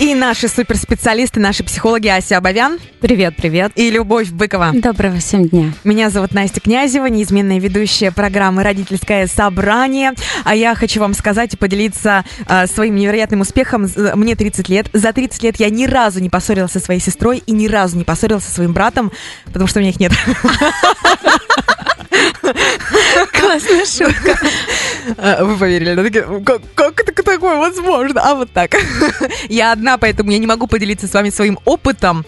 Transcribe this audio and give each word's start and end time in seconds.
И 0.00 0.12
наши 0.16 0.48
суперспециалисты, 0.48 1.38
наши 1.38 1.62
психологи 1.62 2.08
Ася 2.08 2.38
Абовян. 2.38 2.80
Привет, 3.00 3.36
привет. 3.36 3.70
И 3.76 3.90
Любовь 3.90 4.30
Быкова. 4.30 4.72
Доброго 4.74 5.18
всем 5.18 5.48
дня. 5.48 5.72
Меня 5.84 6.10
зовут 6.10 6.34
Настя 6.34 6.60
Князева, 6.60 7.06
неизменная 7.06 7.60
ведущая 7.60 8.10
программы 8.10 8.64
«Родительское 8.64 9.28
собрание». 9.28 10.12
А 10.42 10.56
я 10.56 10.74
хочу 10.74 10.98
вам 10.98 11.14
сказать 11.14 11.54
и 11.54 11.56
поделиться 11.56 12.24
э, 12.48 12.66
своим 12.66 12.96
невероятным 12.96 13.42
успехом. 13.42 13.86
Мне 14.16 14.34
30 14.34 14.68
лет. 14.68 14.88
За 14.92 15.12
30 15.12 15.42
лет 15.44 15.56
я 15.60 15.70
ни 15.70 15.86
разу 15.86 16.18
не 16.18 16.28
поссорилась 16.28 16.72
со 16.72 16.80
своей 16.80 17.00
сестрой 17.00 17.38
и 17.46 17.52
ни 17.52 17.68
разу 17.68 17.96
не 17.96 18.02
поссорилась 18.04 18.44
со 18.44 18.50
своим 18.50 18.72
братом, 18.72 19.12
потому 19.44 19.68
что 19.68 19.78
у 19.78 19.82
меня 19.82 19.90
их 19.90 20.00
нет. 20.00 20.12
Классная 23.32 23.84
шутка. 23.86 24.38
А, 25.18 25.44
вы 25.44 25.56
поверили, 25.56 26.08
как 26.74 27.00
это 27.00 27.12
такое 27.22 27.56
возможно? 27.56 28.20
А 28.22 28.34
вот 28.34 28.50
так. 28.52 28.74
Я 29.48 29.72
одна, 29.72 29.83
поэтому 29.98 30.30
я 30.30 30.38
не 30.38 30.46
могу 30.46 30.66
поделиться 30.66 31.06
с 31.06 31.14
вами 31.14 31.30
своим 31.30 31.58
опытом 31.64 32.24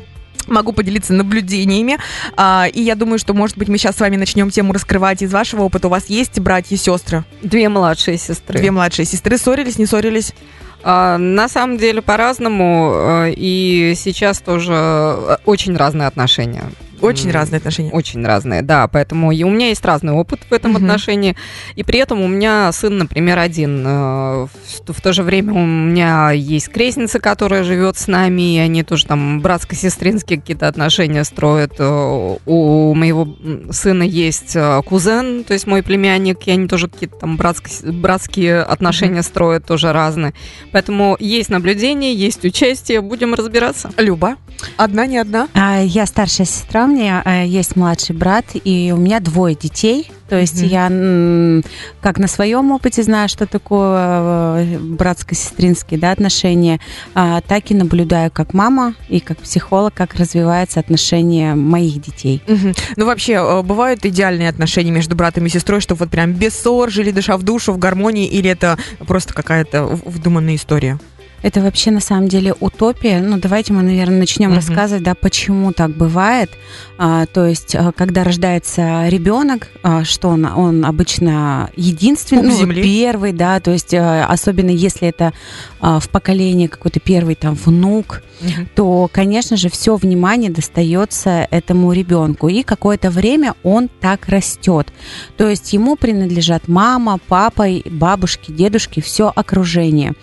могу 0.46 0.73
поделиться 0.73 1.12
наблюдениями. 1.12 1.98
А, 2.37 2.66
и 2.73 2.80
я 2.80 2.95
думаю, 2.95 3.19
что, 3.19 3.34
может 3.34 3.59
быть, 3.59 3.69
мы 3.69 3.79
сейчас 3.79 3.96
с 3.96 4.01
вами 4.01 4.16
начнем 4.16 4.51
тему 4.51 4.73
раскрывать 4.73 5.23
из 5.23 5.32
вашего 5.32 5.62
опыта. 5.62 5.88
У 5.88 5.91
вас 5.91 6.06
есть 6.09 6.38
братья 6.38 6.77
и 6.77 6.79
сестры? 6.79 7.24
Две 7.42 7.69
младшие 7.69 8.16
сестры. 8.16 8.59
Две 8.59 8.70
младшие 8.70 9.06
сестры. 9.06 9.38
Ссорились, 9.38 9.79
не 9.79 9.87
ссорились? 9.87 10.34
А, 10.82 11.19
на 11.19 11.48
самом 11.48 11.79
деле 11.79 12.02
по-разному. 12.02 12.92
А, 12.95 13.27
и 13.29 13.95
сейчас 13.96 14.41
тоже 14.41 14.73
а, 14.73 15.41
очень 15.45 15.77
разные 15.77 16.07
отношения. 16.07 16.65
Очень 17.01 17.31
разные 17.31 17.59
отношения. 17.59 17.91
Очень 17.91 18.25
разные, 18.25 18.63
да. 18.63 18.89
Поэтому 18.89 19.33
и 19.33 19.43
у 19.43 19.51
меня 19.51 19.69
есть 19.69 19.85
разный 19.85 20.13
опыт 20.13 20.41
в 20.49 20.53
этом 20.53 20.73
uh-huh. 20.73 20.77
отношении. 20.77 21.37
И 21.75 21.83
при 21.83 21.99
этом 21.99 22.21
у 22.21 22.29
меня 22.29 22.71
сын, 22.73 22.97
например, 22.97 23.39
один. 23.39 23.85
Э, 23.87 24.47
в, 24.47 24.93
в 24.93 25.01
то 25.01 25.13
же 25.13 25.23
время 25.23 25.53
у 25.53 25.67
меня 25.67 26.31
есть 26.31 26.69
крестница, 26.69 27.19
которая 27.19 27.65
живет 27.65 27.97
с 27.97 28.07
нами, 28.07 28.57
и 28.57 28.59
они 28.59 28.83
тоже 28.83 29.07
там 29.07 29.41
братско-сестринские 29.41 30.41
какие-то 30.41 30.69
отношения 30.69 31.25
строят. 31.25 31.75
Э, 31.79 32.37
у 32.47 32.95
моего 32.95 33.37
сына 33.71 34.03
есть 34.03 34.57
э, 34.57 34.83
кузен, 34.85 35.45
то 35.45 35.53
есть 35.53 35.66
мой 35.66 35.83
племянник, 35.83 36.47
и 36.47 36.51
они 36.51 36.69
тоже 36.69 36.88
какие-то 36.88 37.16
там 37.16 37.37
братские, 37.37 37.93
братские 37.93 38.60
отношения 38.63 39.21
uh-huh. 39.21 39.23
строят, 39.23 39.66
тоже 39.66 39.93
разные. 39.93 40.33
Поэтому 40.73 41.16
есть 41.21 41.51
наблюдение, 41.51 42.15
есть 42.15 42.45
участие, 42.45 43.01
будем 43.01 43.35
разбираться. 43.35 43.91
Люба, 43.97 44.37
одна, 44.77 45.07
не 45.07 45.19
одна? 45.19 45.49
А, 45.55 45.81
я 45.83 46.07
старшая 46.07 46.47
сестра 46.47 46.85
у 46.87 46.88
меня 46.88 47.23
э, 47.24 47.46
есть 47.46 47.76
младший 47.76 48.16
брат, 48.16 48.46
и 48.54 48.92
у 48.95 48.98
меня 48.98 49.20
двое 49.20 49.54
детей. 49.54 50.10
То 50.29 50.37
есть 50.37 50.60
mm-hmm. 50.60 51.62
я 51.62 51.62
как 52.01 52.18
на 52.18 52.26
своем 52.26 52.73
опыте 52.73 53.02
знаю, 53.02 53.29
что 53.29 53.46
такое 53.46 54.65
э, 54.65 54.79
братско-сестринские 54.79 56.01
да, 56.01 56.10
отношения, 56.10 56.80
а, 57.14 57.40
так 57.42 57.70
и 57.70 57.74
наблюдаю 57.74 58.32
как 58.32 58.52
мама 58.52 58.95
и 59.09 59.20
как 59.20 59.38
психолог, 59.38 59.95
как 59.95 60.14
развиваются 60.14 60.80
отношения 60.80 61.54
моих 61.54 62.01
детей. 62.01 62.42
Mm-hmm. 62.46 62.79
Ну 62.96 63.07
вообще, 63.07 63.34
э, 63.34 63.62
бывают 63.62 64.04
идеальные 64.04 64.48
отношения 64.48 64.91
между 64.91 65.14
братом 65.14 65.47
и 65.47 65.48
сестрой, 65.48 65.81
что 65.81 65.94
вот 65.94 66.10
прям 66.10 66.32
без 66.32 66.59
ссор, 66.59 66.91
жили 66.91 67.12
душа 67.12 67.37
в 67.37 67.44
душу, 67.44 67.72
в 67.72 67.78
гармонии, 67.78 68.26
или 68.26 68.50
это 68.50 68.78
просто 69.06 69.32
какая-то 69.32 69.84
вдуманная 70.04 70.56
история? 70.56 70.98
Это 71.47 71.61
вообще 71.61 71.93
на 71.93 72.00
самом 72.00 72.27
деле 72.27 72.55
утопия. 72.59 73.21
Ну, 73.21 73.39
давайте 73.39 73.72
мы, 73.72 73.83
наверное, 73.83 74.19
начнем 74.19 74.49
угу. 74.49 74.56
рассказывать, 74.56 75.05
да, 75.05 75.15
почему 75.15 75.72
так 75.72 75.93
бывает. 75.93 76.50
А, 76.99 77.25
то 77.27 77.47
есть, 77.47 77.77
а, 77.77 77.93
когда 77.93 78.25
рождается 78.25 79.06
ребенок, 79.06 79.69
а, 79.84 80.03
что 80.03 80.31
он, 80.31 80.44
он 80.44 80.84
обычно 80.84 81.71
единственный, 81.77 82.49
ну, 82.49 82.56
земли. 82.56 82.83
первый, 82.83 83.33
да, 83.33 83.61
то 83.61 83.71
есть, 83.71 83.94
а, 83.94 84.27
особенно 84.27 84.71
если 84.71 85.06
это 85.06 85.33
а, 85.78 86.00
в 86.00 86.09
поколении 86.09 86.66
какой-то 86.66 86.99
первый 86.99 87.37
там 87.37 87.55
внук, 87.55 88.25
угу. 88.41 88.50
то, 88.75 89.10
конечно 89.12 89.56
же, 89.56 89.69
все 89.69 89.94
внимание 89.94 90.50
достается 90.50 91.47
этому 91.53 91.93
ребенку. 91.93 92.49
И 92.49 92.65
какое-то 92.65 93.09
время 93.09 93.54
он 93.62 93.88
так 94.00 94.28
растет. 94.28 94.88
То 95.37 95.49
есть, 95.49 95.72
ему 95.72 95.94
принадлежат 95.94 96.66
мама, 96.66 97.20
папа, 97.28 97.69
бабушки, 97.84 98.50
дедушки, 98.50 98.99
все 98.99 99.32
окружение. 99.32 100.15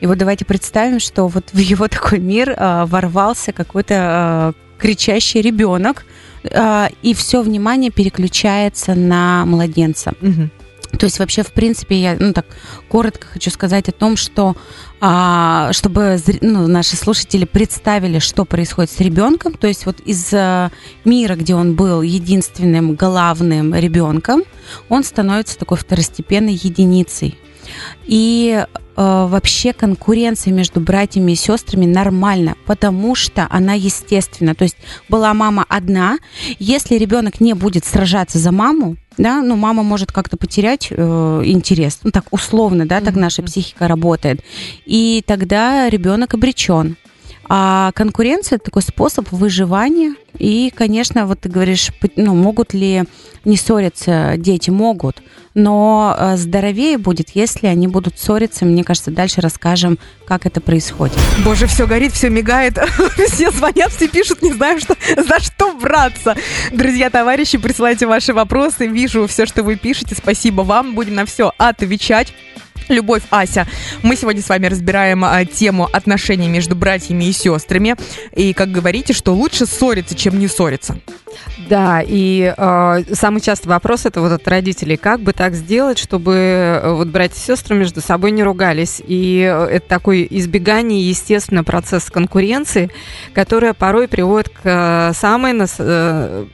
И 0.00 0.06
вот 0.06 0.18
давайте 0.18 0.44
представим, 0.44 1.00
что 1.00 1.28
вот 1.28 1.50
в 1.52 1.58
его 1.58 1.88
такой 1.88 2.18
мир 2.18 2.50
э, 2.50 2.84
ворвался 2.86 3.52
какой-то 3.52 4.54
э, 4.56 4.80
кричащий 4.80 5.40
ребенок, 5.40 6.04
э, 6.42 6.88
и 7.02 7.14
все 7.14 7.42
внимание 7.42 7.90
переключается 7.90 8.94
на 8.94 9.44
младенца. 9.44 10.14
Угу. 10.22 10.50
То 10.98 11.06
есть 11.06 11.18
вообще, 11.18 11.42
в 11.42 11.52
принципе, 11.52 11.96
я 11.96 12.16
ну, 12.18 12.32
так 12.32 12.46
коротко 12.88 13.26
хочу 13.28 13.50
сказать 13.50 13.88
о 13.88 13.92
том, 13.92 14.16
что 14.16 14.56
а, 15.00 15.72
чтобы 15.72 16.18
ну, 16.40 16.66
наши 16.66 16.96
слушатели 16.96 17.44
представили, 17.44 18.18
что 18.18 18.44
происходит 18.44 18.90
с 18.90 19.00
ребенком. 19.00 19.54
То 19.54 19.66
есть 19.66 19.86
вот 19.86 20.00
из 20.00 20.30
а, 20.32 20.70
мира, 21.04 21.36
где 21.36 21.54
он 21.54 21.74
был 21.74 22.02
единственным 22.02 22.96
главным 22.96 23.74
ребенком, 23.74 24.42
он 24.88 25.04
становится 25.04 25.58
такой 25.58 25.78
второстепенной 25.78 26.54
единицей. 26.54 27.38
И 28.04 28.64
вообще 29.02 29.72
конкуренция 29.72 30.52
между 30.52 30.80
братьями 30.80 31.32
и 31.32 31.36
сестрами 31.36 31.86
нормальна, 31.86 32.56
потому 32.66 33.14
что 33.14 33.46
она 33.50 33.72
естественна. 33.72 34.54
То 34.54 34.64
есть 34.64 34.76
была 35.08 35.32
мама 35.32 35.64
одна, 35.68 36.18
если 36.58 36.96
ребенок 36.96 37.40
не 37.40 37.54
будет 37.54 37.84
сражаться 37.84 38.38
за 38.38 38.52
маму, 38.52 38.96
да, 39.16 39.42
ну 39.42 39.56
мама 39.56 39.82
может 39.82 40.12
как-то 40.12 40.36
потерять 40.36 40.88
э, 40.90 41.42
интерес, 41.44 42.00
ну 42.02 42.10
так 42.10 42.24
условно, 42.30 42.86
да, 42.86 43.00
так 43.00 43.14
наша 43.16 43.42
психика 43.42 43.88
работает, 43.88 44.40
и 44.84 45.22
тогда 45.26 45.88
ребенок 45.88 46.34
обречен. 46.34 46.96
А 47.52 47.90
конкуренция 47.96 48.56
это 48.56 48.66
такой 48.66 48.82
способ 48.82 49.32
выживания. 49.32 50.14
И, 50.38 50.72
конечно, 50.72 51.26
вот 51.26 51.40
ты 51.40 51.48
говоришь, 51.48 51.90
ну, 52.14 52.36
могут 52.36 52.74
ли 52.74 53.02
не 53.44 53.56
ссориться 53.56 54.34
дети? 54.36 54.70
Могут. 54.70 55.20
Но 55.54 56.14
э, 56.16 56.36
здоровее 56.36 56.96
будет, 56.96 57.30
если 57.30 57.66
они 57.66 57.88
будут 57.88 58.20
ссориться. 58.20 58.64
Мне 58.64 58.84
кажется, 58.84 59.10
дальше 59.10 59.40
расскажем, 59.40 59.98
как 60.26 60.46
это 60.46 60.60
происходит. 60.60 61.18
Боже, 61.44 61.66
все 61.66 61.88
горит, 61.88 62.12
все 62.12 62.30
мигает. 62.30 62.78
Все 63.26 63.50
звонят, 63.50 63.90
все 63.90 64.06
пишут, 64.06 64.42
не 64.42 64.52
знаю, 64.52 64.78
что, 64.78 64.94
за 65.16 65.40
что 65.40 65.72
браться. 65.72 66.36
Друзья, 66.70 67.10
товарищи, 67.10 67.58
присылайте 67.58 68.06
ваши 68.06 68.32
вопросы. 68.32 68.86
Вижу 68.86 69.26
все, 69.26 69.44
что 69.44 69.64
вы 69.64 69.74
пишете. 69.74 70.14
Спасибо 70.14 70.62
вам. 70.62 70.94
Будем 70.94 71.16
на 71.16 71.26
все 71.26 71.52
отвечать. 71.58 72.32
Любовь, 72.90 73.22
Ася, 73.30 73.68
мы 74.02 74.16
сегодня 74.16 74.42
с 74.42 74.48
вами 74.48 74.66
разбираем 74.66 75.24
а, 75.24 75.44
тему 75.44 75.88
отношений 75.92 76.48
между 76.48 76.74
братьями 76.74 77.24
и 77.24 77.32
сестрами. 77.32 77.94
И 78.34 78.52
как 78.52 78.72
говорите, 78.72 79.12
что 79.12 79.32
лучше 79.32 79.64
ссориться, 79.64 80.16
чем 80.16 80.40
не 80.40 80.48
ссориться. 80.48 80.98
Да, 81.68 82.02
и 82.04 82.52
э, 82.56 83.02
самый 83.12 83.40
частый 83.40 83.68
вопрос 83.68 84.06
это 84.06 84.20
вот 84.20 84.32
от 84.32 84.46
родителей, 84.48 84.96
как 84.96 85.20
бы 85.20 85.32
так 85.32 85.54
сделать, 85.54 85.98
чтобы 85.98 86.34
э, 86.34 86.92
вот 86.92 87.08
братья 87.08 87.36
и 87.36 87.40
сестры 87.40 87.76
между 87.76 88.00
собой 88.00 88.30
не 88.30 88.42
ругались. 88.42 89.00
И 89.06 89.40
э, 89.40 89.66
это 89.66 89.88
такой 89.88 90.26
избегание, 90.30 91.08
естественно, 91.08 91.62
процесс 91.62 92.10
конкуренции, 92.10 92.90
которая 93.34 93.74
порой 93.74 94.08
приводит 94.08 94.48
к 94.48 94.60
э, 94.64 95.12
самой, 95.14 95.54
э, 95.78 96.46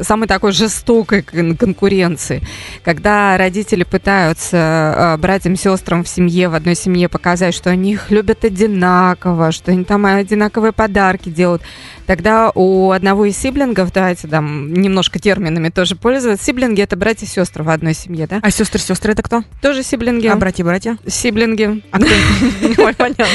самой 0.00 0.28
такой 0.28 0.52
жестокой 0.52 1.22
конкуренции, 1.22 2.42
когда 2.82 3.36
родители 3.36 3.84
пытаются 3.84 4.56
э, 4.56 5.16
братьям 5.18 5.54
и 5.54 5.56
сестрам 5.56 6.04
в 6.04 6.08
семье, 6.08 6.48
в 6.48 6.54
одной 6.54 6.76
семье 6.76 7.08
показать, 7.08 7.54
что 7.54 7.70
они 7.70 7.92
их 7.92 8.10
любят 8.10 8.44
одинаково, 8.44 9.52
что 9.52 9.72
они 9.72 9.84
там 9.84 10.06
одинаковые 10.06 10.72
подарки 10.72 11.28
делают. 11.28 11.62
Тогда 12.06 12.50
у 12.54 12.90
одного 12.90 13.26
из 13.26 13.36
сиблингов, 13.38 13.92
давайте 14.22 14.28
там 14.28 14.72
немножко 14.72 15.18
терминами 15.18 15.68
тоже 15.68 15.96
пользоваться, 15.96 16.44
сиблинги 16.44 16.80
это 16.80 16.96
братья 16.96 17.26
и 17.26 17.28
сестры 17.28 17.64
в 17.64 17.70
одной 17.70 17.94
семье, 17.94 18.26
да? 18.26 18.40
А 18.42 18.50
сестры-сестры 18.50 19.12
это 19.12 19.22
кто? 19.22 19.44
Тоже 19.60 19.82
сиблинги. 19.82 20.26
А 20.26 20.36
братья-братья? 20.36 20.98
Сиблинги. 21.06 21.82
А 21.90 21.98
кто? 21.98 22.08
Ой, 22.82 22.94
понятно. 22.94 23.26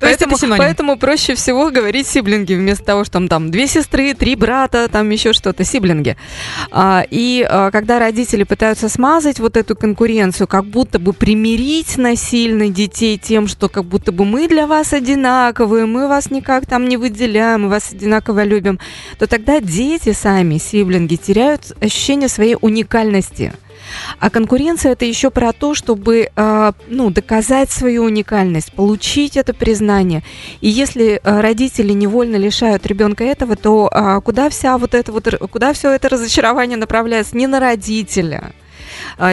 Поэтому, 0.00 0.36
поэтому 0.56 0.96
проще 0.96 1.34
всего 1.34 1.70
говорить 1.70 2.06
сиблинги 2.06 2.54
вместо 2.54 2.84
того, 2.84 3.04
что 3.04 3.26
там 3.28 3.50
две 3.50 3.66
сестры, 3.66 4.14
три 4.14 4.36
брата, 4.36 4.88
там 4.88 5.10
еще 5.10 5.32
что-то, 5.32 5.64
сиблинги. 5.64 6.16
А, 6.70 7.04
и 7.10 7.46
а, 7.48 7.70
когда 7.70 7.98
родители 7.98 8.44
пытаются 8.44 8.88
смазать 8.88 9.40
вот 9.40 9.56
эту 9.56 9.76
конкуренцию, 9.76 10.46
как 10.46 10.64
будто 10.64 10.98
бы 10.98 11.12
примирить 11.12 11.96
насильно 11.96 12.68
детей 12.68 13.18
тем, 13.18 13.46
что 13.46 13.68
как 13.68 13.84
будто 13.84 14.12
бы 14.12 14.24
мы 14.24 14.48
для 14.48 14.66
вас 14.66 14.92
одинаковые, 14.92 15.86
мы 15.86 16.08
вас 16.08 16.30
никак 16.30 16.66
там 16.66 16.88
не 16.88 16.96
выделяем, 16.96 17.62
мы 17.62 17.68
вас 17.68 17.92
одинаково 17.92 18.44
любим, 18.44 18.78
то 19.18 19.26
тогда 19.26 19.60
дети 19.60 20.03
сами, 20.12 20.58
сиблинги, 20.58 21.16
теряют 21.16 21.72
ощущение 21.80 22.28
своей 22.28 22.56
уникальности. 22.60 23.52
А 24.18 24.30
конкуренция 24.30 24.92
это 24.92 25.04
еще 25.04 25.30
про 25.30 25.52
то, 25.52 25.74
чтобы 25.74 26.30
э, 26.34 26.72
ну, 26.88 27.10
доказать 27.10 27.70
свою 27.70 28.04
уникальность, 28.04 28.72
получить 28.72 29.36
это 29.36 29.54
признание. 29.54 30.22
И 30.60 30.68
если 30.68 31.20
э, 31.22 31.40
родители 31.40 31.92
невольно 31.92 32.36
лишают 32.36 32.86
ребенка 32.86 33.24
этого, 33.24 33.56
то 33.56 33.90
э, 33.92 34.20
куда 34.24 34.48
вся 34.48 34.78
вот 34.78 34.94
это 34.94 35.12
вот, 35.12 35.28
куда 35.50 35.72
все 35.72 35.92
это 35.92 36.08
разочарование 36.08 36.76
направляется? 36.76 37.36
Не 37.36 37.46
на 37.46 37.60
родителя, 37.60 38.52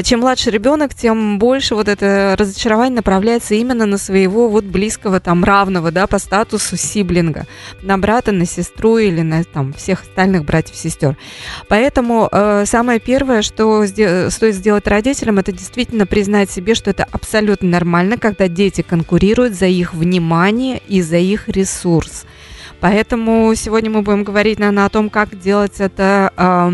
чем 0.04 0.20
младше 0.22 0.52
ребенок, 0.52 0.94
тем 0.94 1.40
больше 1.40 1.76
вот 1.76 1.88
это 1.88 2.36
разочарование 2.38 2.96
направляется 2.96 3.56
именно 3.56 3.86
на 3.86 3.98
своего 3.98 4.48
вот 4.48 4.64
близкого, 4.64 5.20
там, 5.20 5.44
равного, 5.44 5.92
да, 5.92 6.08
по 6.08 6.20
статусу 6.20 6.78
сиблинга, 6.78 7.46
на 7.82 7.98
брата, 7.98 8.32
на 8.32 8.46
сестру 8.46 8.98
или 8.98 9.22
на 9.22 9.44
там 9.44 9.74
всех 9.74 10.04
остальных 10.04 10.46
братьев, 10.46 10.76
сестер. 10.76 11.18
Поэтому 11.68 12.30
э, 12.32 12.66
самое 12.66 13.00
первое, 13.00 13.42
что 13.42 13.86
стоит 13.86 14.56
сделать 14.56 14.88
родителям, 14.88 15.40
это 15.40 15.52
действительно 15.52 16.06
признать 16.06 16.52
себе, 16.52 16.76
что 16.76 16.90
это 16.90 17.08
абсолютно 17.12 17.70
нормально, 17.70 18.18
когда 18.18 18.48
дети 18.48 18.82
конкурируют 18.82 19.54
за 19.54 19.68
их 19.68 19.94
внимание 19.94 20.82
и 20.88 21.02
за 21.02 21.18
их 21.18 21.48
ресурс. 21.48 22.26
Поэтому 22.80 23.54
сегодня 23.56 23.92
мы 23.92 24.02
будем 24.02 24.24
говорить, 24.24 24.60
наверное, 24.60 24.86
о 24.86 24.90
том, 24.90 25.10
как 25.10 25.40
делать 25.40 25.80
это 25.80 26.34
э, 26.36 26.72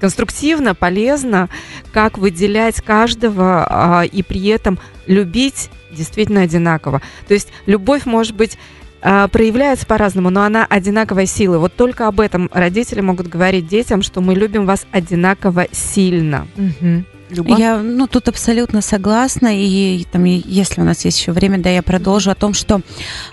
конструктивно, 0.00 0.74
полезно, 0.74 1.48
как 1.92 2.18
выделять 2.18 2.80
каждого 2.80 4.02
э, 4.04 4.06
и 4.06 4.22
при 4.22 4.46
этом 4.48 4.78
любить 5.06 5.70
действительно 5.90 6.42
одинаково. 6.42 7.02
То 7.26 7.34
есть 7.34 7.48
любовь 7.66 8.06
может 8.06 8.34
быть 8.36 8.58
э, 9.02 9.28
проявляется 9.28 9.86
по-разному, 9.86 10.30
но 10.30 10.42
она 10.42 10.66
одинаковой 10.68 11.26
силы. 11.26 11.58
Вот 11.58 11.74
только 11.74 12.06
об 12.06 12.20
этом 12.20 12.50
родители 12.52 13.00
могут 13.00 13.28
говорить 13.28 13.66
детям, 13.66 14.02
что 14.02 14.20
мы 14.20 14.34
любим 14.34 14.66
вас 14.66 14.86
одинаково 14.92 15.66
сильно. 15.72 16.46
Угу. 16.56 17.04
Люба? 17.30 17.56
Я 17.58 17.78
ну, 17.78 18.06
тут 18.06 18.28
абсолютно 18.28 18.80
согласна. 18.80 19.48
И 19.52 20.04
там, 20.10 20.24
если 20.24 20.80
у 20.80 20.84
нас 20.84 21.04
есть 21.04 21.18
еще 21.18 21.32
время, 21.32 21.58
да, 21.58 21.70
я 21.70 21.82
продолжу 21.82 22.30
о 22.30 22.34
том, 22.34 22.54
что 22.54 22.80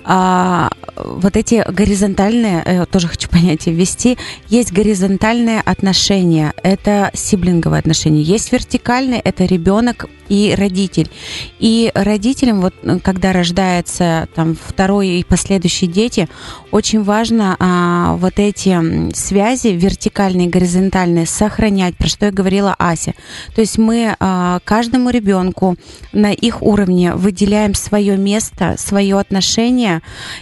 а, 0.04 0.70
вот 0.96 1.36
эти 1.36 1.64
горизонтальные, 1.68 2.64
э, 2.66 2.86
тоже 2.86 3.08
хочу 3.08 3.30
понятие 3.36 3.76
ввести, 3.76 4.18
есть 4.50 4.72
горизонтальные 4.72 5.62
отношения, 5.62 6.54
это 6.64 7.12
сиблинговые 7.14 7.80
отношения. 7.80 8.22
Есть 8.22 8.52
вертикальные, 8.52 9.20
это 9.20 9.46
ребенок 9.46 10.08
и 10.30 10.56
родитель. 10.58 11.10
И 11.60 11.92
родителям, 11.94 12.62
вот 12.62 12.74
когда 13.04 13.34
рождается 13.34 14.28
там 14.36 14.56
второй 14.56 15.20
и 15.20 15.24
последующие 15.24 15.90
дети, 15.90 16.28
очень 16.72 17.04
важно 17.04 17.56
а, 17.60 18.16
вот 18.18 18.34
эти 18.38 19.14
связи 19.14 19.70
вертикальные, 19.70 20.48
горизонтальные 20.48 21.26
сохранять, 21.26 21.96
про 21.98 22.08
что 22.08 22.28
я 22.28 22.32
говорила 22.32 22.76
Ася. 22.78 23.14
То 23.54 23.62
есть 23.62 23.78
мы 23.78 24.16
а, 24.20 24.60
каждому 24.64 25.10
ребенку 25.10 25.76
на 26.12 26.32
их 26.32 26.62
уровне 26.62 27.14
выделяем 27.14 27.74
свое 27.74 28.18
место, 28.18 28.76
свое 28.78 29.20
отношение 29.20 30.02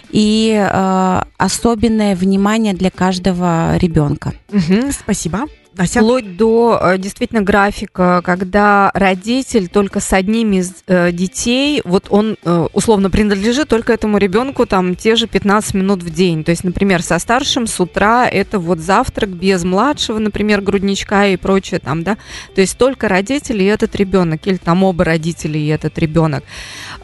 и 0.10 0.56
а, 0.60 1.28
особенное 1.38 2.16
внимание 2.16 2.74
для 2.74 2.90
каждого 2.90 3.78
ребенка. 3.78 4.34
Угу, 4.52 4.92
спасибо. 4.92 5.48
Ася? 5.78 6.02
Вплоть 6.02 6.38
до 6.38 6.80
э, 6.82 6.98
действительно 7.00 7.42
графика, 7.42 8.22
когда 8.24 8.92
родитель 8.94 9.68
только 9.68 10.00
с 10.00 10.14
одним 10.14 10.54
из 10.54 10.72
э, 10.86 11.12
детей, 11.12 11.82
вот 11.84 12.08
он 12.10 12.38
э, 12.44 12.68
условно 12.74 13.10
принадлежит 13.10 13.70
только 13.70 13.94
этому 13.94 14.20
ребенку 14.20 14.68
там 14.68 14.96
те 14.96 15.16
же 15.16 15.26
15 15.26 15.74
минут 15.74 16.04
в 16.04 16.14
день. 16.14 16.44
То 16.44 16.52
есть, 16.52 16.64
например, 16.64 17.02
со 17.02 17.18
старшим 17.18 17.66
с 17.66 17.80
утра 17.80 18.28
это 18.28 18.60
вот 18.60 18.80
завтрак 18.80 19.30
без 19.30 19.64
младшего, 19.64 20.20
например, 20.20 20.62
грудничка 20.62 21.28
и 21.28 21.38
прочее 21.38 21.80
там, 21.80 22.04
да. 22.04 22.18
То 22.54 22.62
есть 22.62 22.78
только 22.78 23.10
родители 23.10 23.64
и 23.64 23.68
этот 23.68 23.96
ребенок, 23.96 24.46
или 24.46 24.58
там 24.58 24.84
оба 24.84 25.04
родителя 25.04 25.60
и 25.60 25.68
этот 25.68 25.98
ребенок. 25.98 26.44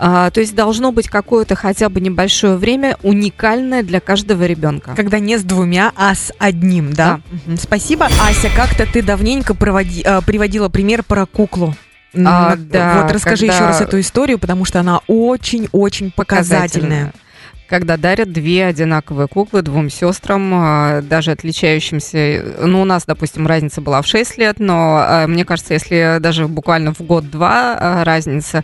А, 0.01 0.29
то 0.31 0.39
есть 0.39 0.55
должно 0.55 0.93
быть 0.93 1.09
какое-то 1.09 1.55
хотя 1.55 1.89
бы 1.89 1.99
небольшое 1.99 2.55
время 2.55 2.97
уникальное 3.03 3.83
для 3.83 3.99
каждого 3.99 4.45
ребенка. 4.45 4.93
Когда 4.95 5.19
не 5.19 5.37
с 5.37 5.43
двумя, 5.43 5.91
а 5.97 6.15
с 6.15 6.31
одним, 6.39 6.93
да? 6.93 7.19
да. 7.45 7.51
Угу. 7.51 7.57
Спасибо, 7.57 8.05
Ася 8.05 8.49
как-то 8.55 8.85
ты 8.85 9.01
давненько 9.01 9.53
проводи, 9.53 10.01
э, 10.03 10.21
приводила 10.21 10.69
пример 10.69 11.03
про 11.03 11.25
куклу. 11.25 11.75
А, 12.15 12.55
да, 12.55 13.03
вот 13.03 13.11
расскажи 13.11 13.47
когда... 13.47 13.53
еще 13.53 13.65
раз 13.65 13.81
эту 13.81 13.99
историю, 13.99 14.39
потому 14.39 14.65
что 14.65 14.79
она 14.79 15.01
очень-очень 15.07 16.11
показательная. 16.11 17.13
Когда 17.67 17.97
дарят 17.97 18.33
две 18.33 18.65
одинаковые 18.65 19.27
куклы 19.27 19.61
двум 19.61 19.91
сестрам, 19.91 20.51
а, 20.55 21.01
даже 21.03 21.29
отличающимся. 21.29 22.55
Ну, 22.61 22.81
у 22.81 22.85
нас, 22.85 23.05
допустим, 23.05 23.45
разница 23.45 23.79
была 23.79 24.01
в 24.01 24.07
6 24.07 24.39
лет, 24.39 24.55
но 24.57 24.97
а, 24.97 25.27
мне 25.27 25.45
кажется, 25.45 25.75
если 25.75 26.17
даже 26.19 26.47
буквально 26.47 26.95
в 26.95 27.01
год-два 27.01 28.03
разница, 28.03 28.63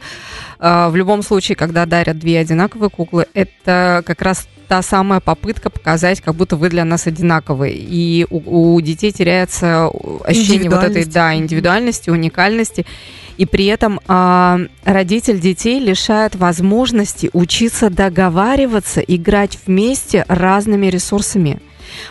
в 0.59 0.95
любом 0.95 1.21
случае, 1.21 1.55
когда 1.55 1.85
дарят 1.85 2.19
две 2.19 2.39
одинаковые 2.39 2.89
куклы, 2.89 3.25
это 3.33 4.03
как 4.05 4.21
раз 4.21 4.47
та 4.67 4.81
самая 4.81 5.19
попытка 5.19 5.69
показать, 5.69 6.21
как 6.21 6.35
будто 6.35 6.55
вы 6.55 6.69
для 6.69 6.85
нас 6.85 7.07
одинаковые. 7.07 7.75
И 7.75 8.25
у, 8.29 8.75
у 8.75 8.81
детей 8.81 9.11
теряется 9.11 9.89
ощущение 10.23 10.69
вот 10.69 10.83
этой 10.83 11.05
да, 11.05 11.35
индивидуальности, 11.35 12.09
уникальности. 12.09 12.85
И 13.37 13.45
при 13.45 13.65
этом 13.65 13.99
а, 14.07 14.59
родитель 14.83 15.39
детей 15.39 15.79
лишает 15.79 16.35
возможности 16.35 17.29
учиться 17.33 17.89
договариваться, 17.89 19.01
играть 19.01 19.57
вместе 19.65 20.25
разными 20.27 20.87
ресурсами. 20.87 21.59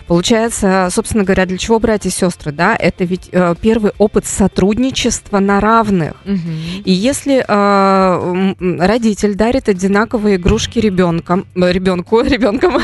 Получается, 0.06 0.88
собственно 0.90 1.24
говоря, 1.24 1.46
для 1.46 1.58
чего 1.58 1.78
братья 1.78 2.08
и 2.08 2.12
сестры, 2.12 2.52
да? 2.52 2.76
Это 2.76 3.04
ведь 3.04 3.28
э, 3.32 3.54
первый 3.60 3.92
опыт 3.98 4.26
сотрудничества 4.26 5.38
на 5.38 5.60
равных. 5.60 6.14
Угу. 6.24 6.82
И 6.84 6.92
если 6.92 7.44
э, 7.46 8.54
родитель 8.78 9.34
дарит 9.34 9.68
одинаковые 9.68 10.36
игрушки 10.36 10.78
ребенком, 10.78 11.46
э, 11.54 11.72
ребенку, 11.72 12.20
ребенком, 12.22 12.82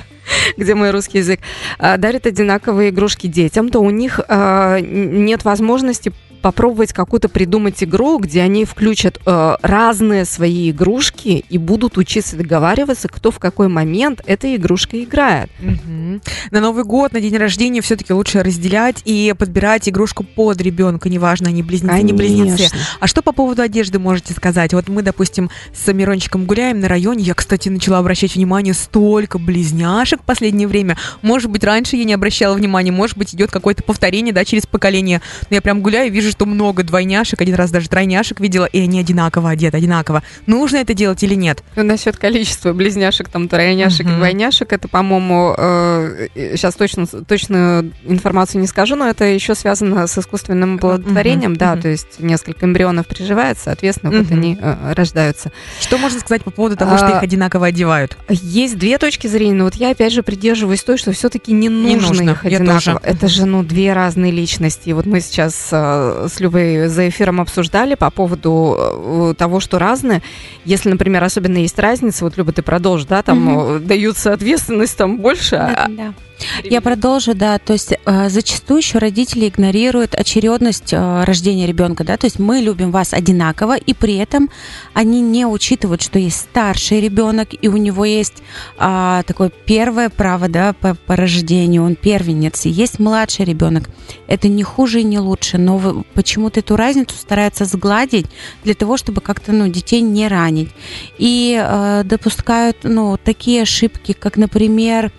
где 0.56 0.74
мой 0.74 0.90
русский 0.90 1.18
язык, 1.18 1.40
э, 1.78 1.96
дарит 1.96 2.26
одинаковые 2.26 2.90
игрушки 2.90 3.26
детям, 3.26 3.68
то 3.68 3.80
у 3.80 3.90
них 3.90 4.20
э, 4.26 4.80
нет 4.80 5.44
возможности 5.44 6.12
попробовать 6.42 6.92
какую-то 6.92 7.28
придумать 7.28 7.82
игру, 7.82 8.18
где 8.18 8.42
они 8.42 8.64
включат 8.64 9.20
э, 9.24 9.56
разные 9.62 10.24
свои 10.24 10.70
игрушки 10.70 11.44
и 11.48 11.58
будут 11.58 11.96
учиться 11.96 12.36
договариваться, 12.36 13.08
кто 13.08 13.30
в 13.30 13.38
какой 13.38 13.68
момент 13.68 14.20
эта 14.26 14.54
игрушка 14.54 15.02
играет. 15.02 15.48
Угу. 15.60 16.20
На 16.50 16.60
Новый 16.60 16.84
год, 16.84 17.12
на 17.12 17.20
день 17.20 17.36
рождения 17.36 17.80
все-таки 17.80 18.12
лучше 18.12 18.42
разделять 18.42 19.02
и 19.04 19.34
подбирать 19.38 19.88
игрушку 19.88 20.24
под 20.24 20.60
ребенка, 20.60 21.08
неважно, 21.08 21.48
они 21.48 21.62
близнецы, 21.62 21.94
Конечно. 21.94 22.06
не 22.06 22.12
близнецы. 22.12 22.74
А 23.00 23.06
что 23.06 23.22
по 23.22 23.32
поводу 23.32 23.62
одежды 23.62 23.98
можете 23.98 24.34
сказать? 24.34 24.74
Вот 24.74 24.88
мы, 24.88 25.02
допустим, 25.02 25.50
с 25.72 25.92
Мирончиком 25.92 26.44
гуляем 26.46 26.80
на 26.80 26.88
районе, 26.88 27.22
я, 27.24 27.34
кстати, 27.34 27.68
начала 27.68 27.98
обращать 27.98 28.34
внимание, 28.34 28.74
столько 28.74 29.38
близняшек 29.38 30.20
в 30.20 30.24
последнее 30.24 30.66
время. 30.66 30.96
Может 31.22 31.50
быть, 31.50 31.62
раньше 31.62 31.96
я 31.96 32.04
не 32.04 32.14
обращала 32.14 32.54
внимания, 32.54 32.90
может 32.90 33.16
быть, 33.16 33.34
идет 33.34 33.50
какое-то 33.50 33.82
повторение, 33.84 34.34
да, 34.34 34.44
через 34.44 34.66
поколение. 34.66 35.20
Но 35.48 35.56
я 35.56 35.62
прям 35.62 35.80
гуляю 35.80 36.08
и 36.08 36.10
вижу, 36.10 36.31
что 36.32 36.46
много 36.46 36.82
двойняшек, 36.82 37.40
один 37.40 37.54
раз 37.54 37.70
даже 37.70 37.88
тройняшек 37.88 38.40
видела, 38.40 38.64
и 38.64 38.80
они 38.80 38.98
одинаково 38.98 39.50
одеты, 39.50 39.76
одинаково. 39.76 40.22
Нужно 40.46 40.78
это 40.78 40.94
делать 40.94 41.22
или 41.22 41.34
нет? 41.34 41.62
Ну, 41.76 41.82
насчет 41.82 42.16
количества 42.16 42.72
близняшек, 42.72 43.28
там, 43.28 43.48
тройняшек 43.48 44.06
uh-huh. 44.06 44.14
и 44.14 44.16
двойняшек, 44.16 44.72
это, 44.72 44.88
по-моему, 44.88 45.54
э, 45.56 46.28
сейчас 46.34 46.74
точно, 46.74 47.06
точную 47.06 47.92
информацию 48.04 48.60
не 48.60 48.66
скажу, 48.66 48.96
но 48.96 49.08
это 49.08 49.24
еще 49.24 49.54
связано 49.54 50.06
с 50.06 50.18
искусственным 50.18 50.76
оплодотворением, 50.76 51.52
uh-huh. 51.52 51.58
да, 51.58 51.74
uh-huh. 51.74 51.82
то 51.82 51.88
есть 51.88 52.18
несколько 52.18 52.66
эмбрионов 52.66 53.06
приживается, 53.06 53.64
соответственно, 53.64 54.10
uh-huh. 54.10 54.22
вот 54.22 54.32
они 54.32 54.58
э, 54.60 54.92
рождаются. 54.94 55.52
Что 55.80 55.98
можно 55.98 56.18
сказать 56.18 56.42
по 56.42 56.50
поводу 56.50 56.76
того, 56.76 56.94
а, 56.94 56.98
что 56.98 57.08
их 57.08 57.22
одинаково 57.22 57.66
одевают? 57.66 58.16
Есть 58.28 58.78
две 58.78 58.96
точки 58.96 59.26
зрения, 59.26 59.54
но 59.54 59.64
вот 59.64 59.74
я, 59.74 59.90
опять 59.90 60.12
же, 60.12 60.22
придерживаюсь 60.22 60.82
той, 60.82 60.96
что 60.96 61.12
все-таки 61.12 61.52
не 61.52 61.68
нужно, 61.68 61.88
не 61.88 61.96
нужно 61.96 62.30
их 62.30 62.44
одинаково. 62.44 63.00
Это 63.02 63.28
же, 63.28 63.44
ну, 63.44 63.62
две 63.62 63.92
разные 63.92 64.32
личности. 64.32 64.88
И 64.88 64.92
вот 64.92 65.06
мы 65.06 65.20
сейчас 65.20 65.68
э, 65.72 66.21
с 66.28 66.40
Любой 66.40 66.88
за 66.88 67.08
эфиром 67.08 67.40
обсуждали 67.40 67.94
по 67.94 68.10
поводу 68.10 68.76
э, 68.78 69.34
того, 69.36 69.60
что 69.60 69.78
разные. 69.78 70.22
Если, 70.64 70.90
например, 70.90 71.22
особенно 71.24 71.58
есть 71.58 71.78
разница, 71.78 72.24
вот, 72.24 72.36
Люба, 72.36 72.52
ты 72.52 72.62
продолжишь, 72.62 73.06
да, 73.06 73.22
там 73.22 73.56
угу. 73.56 73.78
даются 73.78 74.32
ответственность 74.32 74.96
там 74.96 75.18
больше. 75.18 75.56
Да, 75.56 75.84
а, 75.84 75.88
да. 75.88 76.14
Я 76.64 76.80
продолжу, 76.80 77.34
да. 77.34 77.58
То 77.58 77.72
есть 77.72 77.92
э, 77.92 78.28
зачастую 78.28 78.78
еще 78.78 78.98
родители 78.98 79.48
игнорируют 79.48 80.14
очередность 80.14 80.92
э, 80.92 81.24
рождения 81.24 81.66
ребенка, 81.66 82.04
да. 82.04 82.16
То 82.16 82.26
есть 82.26 82.38
мы 82.38 82.58
любим 82.58 82.90
вас 82.90 83.12
одинаково, 83.12 83.76
и 83.76 83.94
при 83.94 84.16
этом 84.16 84.50
они 84.94 85.20
не 85.20 85.46
учитывают, 85.46 86.02
что 86.02 86.18
есть 86.18 86.36
старший 86.36 87.00
ребенок, 87.00 87.48
и 87.60 87.68
у 87.68 87.76
него 87.76 88.04
есть 88.04 88.42
э, 88.78 89.22
такое 89.26 89.50
первое 89.50 90.08
право, 90.08 90.48
да, 90.48 90.72
по, 90.72 90.94
по 90.94 91.16
рождению, 91.16 91.84
он 91.84 91.96
первенец, 91.96 92.66
и 92.66 92.70
есть 92.70 92.98
младший 92.98 93.44
ребенок. 93.44 93.88
Это 94.26 94.48
не 94.48 94.62
хуже 94.62 95.00
и 95.00 95.04
не 95.04 95.18
лучше, 95.18 95.58
но 95.58 96.04
почему-то 96.14 96.60
эту 96.60 96.76
разницу 96.76 97.16
стараются 97.16 97.64
сгладить 97.64 98.26
для 98.64 98.74
того, 98.74 98.96
чтобы 98.96 99.20
как-то, 99.20 99.52
ну, 99.52 99.68
детей 99.68 100.00
не 100.00 100.28
ранить. 100.28 100.70
И 101.18 101.60
э, 101.62 102.02
допускают, 102.04 102.78
ну, 102.82 103.18
такие 103.22 103.62
ошибки, 103.62 104.12
как, 104.12 104.36
например, 104.36 105.12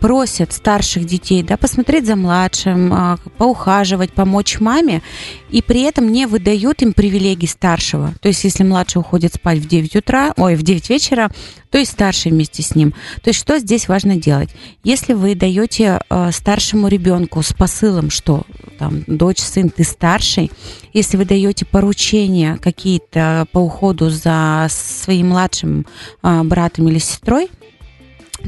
просят 0.00 0.52
старших 0.52 1.04
детей, 1.04 1.42
да, 1.42 1.56
посмотреть 1.56 2.06
за 2.06 2.16
младшим, 2.16 2.92
а, 2.92 3.18
поухаживать, 3.38 4.12
помочь 4.12 4.60
маме, 4.60 5.02
и 5.50 5.62
при 5.62 5.82
этом 5.82 6.10
не 6.10 6.26
выдают 6.26 6.82
им 6.82 6.92
привилегий 6.92 7.46
старшего. 7.46 8.12
То 8.20 8.28
есть, 8.28 8.44
если 8.44 8.64
младший 8.64 9.00
уходит 9.00 9.34
спать 9.34 9.58
в 9.58 9.68
9 9.68 9.96
утра, 9.96 10.32
ой, 10.36 10.56
в 10.56 10.62
9 10.62 10.90
вечера, 10.90 11.30
то 11.70 11.78
и 11.78 11.84
старший 11.84 12.32
вместе 12.32 12.62
с 12.62 12.74
ним. 12.74 12.92
То 13.22 13.30
есть, 13.30 13.38
что 13.38 13.58
здесь 13.58 13.88
важно 13.88 14.16
делать? 14.16 14.50
Если 14.82 15.12
вы 15.12 15.34
даете 15.34 16.00
э, 16.08 16.30
старшему 16.32 16.88
ребенку 16.88 17.42
с 17.42 17.52
посылом, 17.52 18.10
что 18.10 18.42
там 18.78 19.04
дочь, 19.06 19.38
сын, 19.38 19.70
ты 19.70 19.84
старший, 19.84 20.50
если 20.92 21.16
вы 21.16 21.24
даете 21.24 21.64
поручения 21.64 22.58
какие-то 22.60 23.46
по 23.52 23.58
уходу 23.58 24.10
за 24.10 24.66
своим 24.70 25.28
младшим 25.28 25.86
братом 26.22 26.88
или 26.88 26.98
сестрой, 26.98 27.48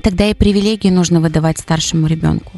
тогда 0.00 0.26
и 0.28 0.34
привилегии 0.34 0.90
нужно 0.90 1.20
выдавать 1.20 1.58
старшему 1.58 2.06
ребенку. 2.06 2.52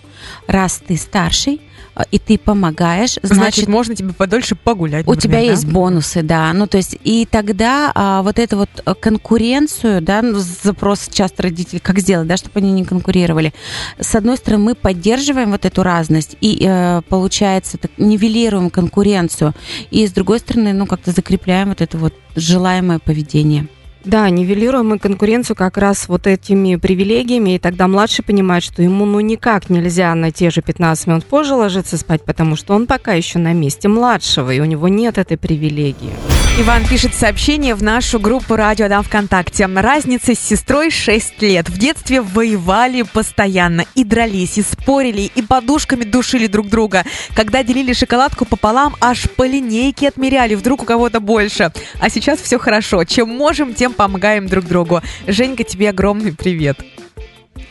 Раз 0.46 0.80
ты 0.86 0.96
старший, 0.96 1.60
э, 1.96 2.02
и 2.10 2.18
ты 2.18 2.38
помогаешь, 2.38 3.18
значит, 3.22 3.36
значит 3.36 3.68
можно 3.68 3.94
тебе 3.94 4.12
подольше 4.12 4.54
погулять. 4.54 5.06
Например, 5.06 5.18
у 5.18 5.20
тебя 5.20 5.38
да? 5.38 5.44
есть 5.44 5.66
бонусы, 5.66 6.22
да. 6.22 6.52
Ну, 6.52 6.66
то 6.66 6.76
есть, 6.76 6.96
и 7.02 7.26
тогда 7.30 7.92
а, 7.94 8.22
вот 8.22 8.38
эту 8.38 8.58
вот 8.58 8.70
э, 8.84 8.94
конкуренцию, 8.94 10.00
да, 10.00 10.22
ну, 10.22 10.38
запрос 10.38 11.08
часто 11.12 11.44
родителей, 11.44 11.80
как 11.80 11.98
сделать, 11.98 12.28
да, 12.28 12.36
чтобы 12.36 12.60
они 12.60 12.72
не 12.72 12.84
конкурировали. 12.84 13.52
С 13.98 14.14
одной 14.14 14.36
стороны, 14.36 14.64
мы 14.64 14.74
поддерживаем 14.74 15.50
вот 15.50 15.64
эту 15.64 15.82
разность 15.82 16.36
и, 16.40 16.64
э, 16.64 17.02
получается, 17.08 17.78
так, 17.78 17.90
нивелируем 17.98 18.70
конкуренцию. 18.70 19.54
И 19.90 20.06
с 20.06 20.12
другой 20.12 20.38
стороны, 20.38 20.72
ну, 20.72 20.86
как-то 20.86 21.10
закрепляем 21.12 21.68
вот 21.68 21.80
это 21.80 21.98
вот 21.98 22.14
желаемое 22.36 22.98
поведение. 22.98 23.68
Да, 24.04 24.28
нивелируем 24.28 24.88
мы 24.88 24.98
конкуренцию 24.98 25.56
как 25.56 25.78
раз 25.78 26.08
вот 26.08 26.26
этими 26.26 26.76
привилегиями, 26.76 27.54
и 27.54 27.58
тогда 27.58 27.88
младший 27.88 28.22
понимает, 28.22 28.62
что 28.62 28.82
ему 28.82 29.06
ну 29.06 29.20
никак 29.20 29.70
нельзя 29.70 30.14
на 30.14 30.30
те 30.30 30.50
же 30.50 30.60
15 30.60 31.06
минут 31.06 31.24
позже 31.24 31.54
ложиться 31.54 31.96
спать, 31.96 32.22
потому 32.22 32.54
что 32.54 32.74
он 32.74 32.86
пока 32.86 33.14
еще 33.14 33.38
на 33.38 33.54
месте 33.54 33.88
младшего, 33.88 34.50
и 34.52 34.60
у 34.60 34.64
него 34.66 34.88
нет 34.88 35.16
этой 35.16 35.38
привилегии. 35.38 36.12
Иван 36.56 36.86
пишет 36.86 37.12
сообщение 37.14 37.74
в 37.74 37.82
нашу 37.82 38.20
группу 38.20 38.54
«Радио 38.54 38.88
Дам 38.88 39.02
ВКонтакте». 39.02 39.66
Разница 39.66 40.36
с 40.36 40.38
сестрой 40.38 40.88
6 40.88 41.42
лет. 41.42 41.68
В 41.68 41.76
детстве 41.78 42.20
воевали 42.20 43.02
постоянно 43.02 43.84
и 43.96 44.04
дрались, 44.04 44.56
и 44.56 44.62
спорили, 44.62 45.22
и 45.34 45.42
подушками 45.42 46.04
душили 46.04 46.46
друг 46.46 46.68
друга. 46.68 47.02
Когда 47.34 47.64
делили 47.64 47.92
шоколадку 47.92 48.44
пополам, 48.44 48.94
аж 49.00 49.28
по 49.30 49.44
линейке 49.44 50.06
отмеряли, 50.06 50.54
вдруг 50.54 50.82
у 50.82 50.84
кого-то 50.84 51.18
больше. 51.18 51.72
А 51.98 52.08
сейчас 52.08 52.40
все 52.40 52.56
хорошо. 52.60 53.02
Чем 53.02 53.30
можем, 53.30 53.74
тем 53.74 53.92
помогаем 53.92 54.46
друг 54.46 54.66
другу. 54.66 55.02
Женька, 55.26 55.64
тебе 55.64 55.90
огромный 55.90 56.32
привет. 56.32 56.78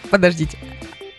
Подождите. 0.10 0.58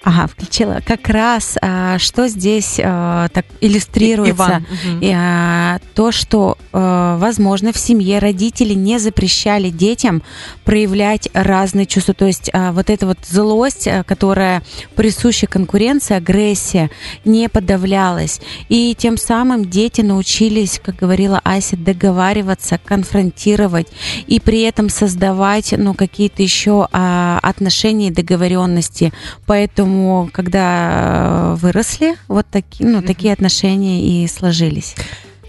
Ага, 0.04 0.26
включила. 0.26 0.80
Как 0.87 1.08
раз 1.08 1.56
а, 1.62 1.99
что 1.99 2.28
здесь 2.28 2.78
а, 2.78 3.28
так 3.28 3.46
иллюстрируется. 3.62 4.34
Иван. 4.34 4.66
Угу. 4.99 5.06
А, 5.14 5.78
то, 5.94 6.12
что, 6.12 6.58
а, 6.75 7.16
возможно, 7.16 7.73
в 7.73 7.78
семье 7.78 8.18
родители 8.18 8.75
не 8.75 8.99
запрещали 8.99 9.70
детям 9.70 10.23
проявлять 10.64 11.30
разные 11.32 11.87
чувства. 11.87 12.12
То 12.12 12.26
есть 12.26 12.50
а, 12.52 12.73
вот 12.73 12.90
эта 12.90 13.06
вот 13.06 13.16
злость, 13.26 13.88
а, 13.88 14.04
которая 14.04 14.62
присуща 14.94 15.46
конкуренции, 15.46 16.16
агрессия, 16.16 16.90
не 17.25 17.49
подавлялась. 17.49 18.42
И 18.68 18.94
тем 18.94 19.16
самым 19.16 19.64
дети 19.64 20.02
научились, 20.02 20.82
как 20.84 20.96
говорила 20.96 21.40
Ася, 21.44 21.78
договариваться, 21.78 22.78
конфронтировать 22.84 23.87
и 24.26 24.38
при 24.38 24.61
этом 24.62 24.90
создавать 24.90 25.73
ну, 25.75 25.94
какие-то 25.94 26.42
еще 26.42 26.88
а, 26.92 27.38
отношения 27.42 28.08
и 28.08 28.12
договоренности. 28.12 29.11
Поэтому 29.46 29.94
Поэтому, 29.95 30.29
когда 30.33 31.55
э, 31.55 31.55
выросли, 31.61 32.17
вот 32.27 32.47
такие, 32.51 32.89
ну, 32.89 33.01
такие 33.01 33.33
отношения 33.33 34.25
и 34.25 34.27
сложились. 34.27 34.97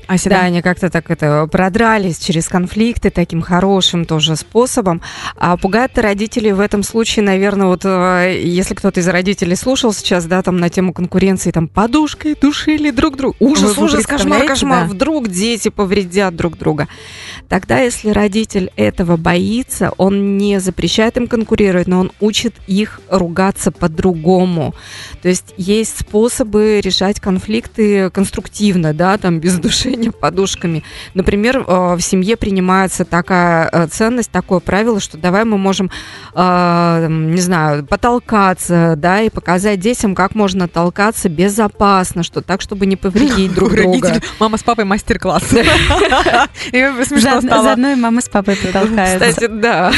А 0.08 0.16
да, 0.26 0.42
они 0.42 0.62
как-то 0.62 0.90
так 0.90 1.10
это 1.10 1.48
продрались 1.52 2.20
через 2.20 2.48
конфликты 2.48 3.10
таким 3.10 3.42
хорошим 3.42 4.06
тоже 4.06 4.36
способом. 4.36 5.02
А 5.36 5.58
пугают 5.58 5.98
родителей 5.98 6.52
в 6.52 6.60
этом 6.60 6.84
случае, 6.84 7.26
наверное, 7.26 7.68
вот 7.68 7.82
э, 7.86 8.42
если 8.44 8.74
кто-то 8.74 9.00
из 9.00 9.08
родителей 9.08 9.56
слушал 9.56 9.94
сейчас, 9.94 10.26
да, 10.26 10.42
там 10.42 10.58
на 10.58 10.70
тему 10.70 10.94
конкуренции, 10.94 11.52
там 11.52 11.68
подушкой 11.68 12.36
душили 12.40 12.92
друг 12.92 13.18
друга. 13.18 13.36
Ужас, 13.40 13.78
вы, 13.78 13.86
ужас, 13.86 14.06
кошмар, 14.06 14.46
кошмар. 14.46 14.88
Да? 14.88 14.94
Вдруг 14.94 15.28
дети 15.28 15.70
повредят 15.70 16.36
друг 16.36 16.58
друга. 16.58 16.88
Тогда, 17.50 17.80
если 17.80 18.10
родитель 18.10 18.72
этого 18.76 19.18
боится, 19.18 19.92
он 19.98 20.38
не 20.38 20.60
запрещает 20.60 21.18
им 21.18 21.28
конкурировать, 21.28 21.88
но 21.88 22.00
он 22.00 22.12
учит 22.20 22.56
их 22.68 23.02
ругаться 23.10 23.72
по-другому. 23.72 24.74
То 25.22 25.30
есть 25.30 25.54
есть 25.58 26.00
способы 26.00 26.82
решать 26.82 27.20
конфликты 27.20 28.10
конструктивно, 28.10 28.94
да, 28.94 29.18
там 29.18 29.40
без 29.40 29.58
душения 29.96 30.12
подушками. 30.12 30.84
Например, 31.14 31.64
э, 31.66 31.96
в 31.96 32.02
семье 32.02 32.38
принимается 32.38 33.06
такая 33.06 33.70
э, 33.72 33.88
ценность, 33.88 34.32
такое 34.32 34.60
правило, 34.60 35.00
что 35.00 35.18
давай 35.18 35.46
мы 35.46 35.58
можем, 35.58 35.92
э, 36.34 37.08
не 37.10 37.42
знаю, 37.42 37.86
потолкаться, 37.86 38.96
да, 38.98 39.22
и 39.22 39.30
показать 39.30 39.80
детям, 39.80 40.16
как 40.16 40.36
можно 40.36 40.68
толкаться 40.68 41.30
безопасно, 41.30 42.24
что 42.24 42.42
так, 42.42 42.62
чтобы 42.62 42.86
не 42.86 42.96
повредить 42.96 43.54
друг 43.54 43.72
друга. 43.72 44.22
Мама 44.40 44.58
с 44.58 44.64
папой 44.64 44.86
мастер-класс. 44.86 45.44
Заодно 47.64 47.92
и 47.92 47.96
мама 47.96 48.22
с 48.22 48.30
папой 48.30 48.56
потолкаются. 48.56 49.30
Кстати, 49.30 49.48
да. 49.48 49.92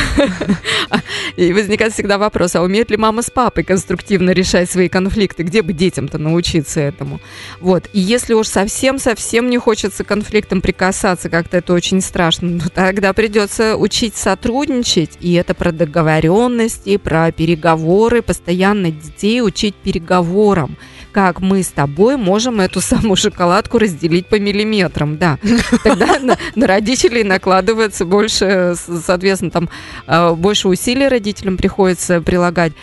И 1.36 1.54
возникает 1.54 1.94
всегда 1.94 2.18
вопрос, 2.18 2.56
а 2.56 2.62
умеет 2.62 2.90
ли 2.92 2.98
мама 2.98 3.22
с 3.22 3.30
папой 3.30 3.64
конструктивно 3.64 4.32
решать 4.32 4.70
свои 4.70 4.90
конфликты? 4.90 5.44
Где 5.44 5.62
бы 5.62 5.74
детям-то 5.74 6.18
научиться 6.18 6.80
этому? 6.80 7.20
Вот. 7.60 7.90
И 7.94 8.00
если 8.00 8.34
уж 8.34 8.48
совсем-совсем 8.48 9.50
не 9.50 9.58
хочется 9.58 9.87
конфликтам 9.90 10.62
прикасаться, 10.62 11.30
как-то 11.30 11.58
это 11.58 11.74
очень 11.74 12.02
страшно, 12.02 12.50
ну, 12.50 12.62
тогда 12.74 13.14
придется 13.14 13.76
учить 13.76 14.16
сотрудничать. 14.16 15.18
И 15.20 15.34
это 15.34 15.54
про 15.54 15.72
договоренности, 15.72 16.98
про 16.98 17.32
переговоры, 17.32 18.22
постоянно 18.22 18.92
детей 18.92 19.42
учить 19.42 19.76
переговорам 19.76 20.78
как 21.18 21.42
мы 21.42 21.64
с 21.64 21.70
тобой 21.70 22.16
можем 22.16 22.62
эту 22.62 22.80
самую 22.80 23.16
шоколадку 23.16 23.80
разделить 23.80 24.28
по 24.28 24.40
миллиметрам, 24.40 25.18
да. 25.18 25.40
Тогда 25.84 26.20
на, 26.20 26.38
на 26.54 26.68
родителей 26.68 27.24
накладывается 27.24 28.06
больше, 28.06 28.76
соответственно, 28.76 29.50
там 29.50 29.70
э, 30.06 30.34
больше 30.34 30.68
усилий 30.68 31.08
родителям 31.08 31.58
приходится 31.58 32.22
прилагать. 32.22 32.74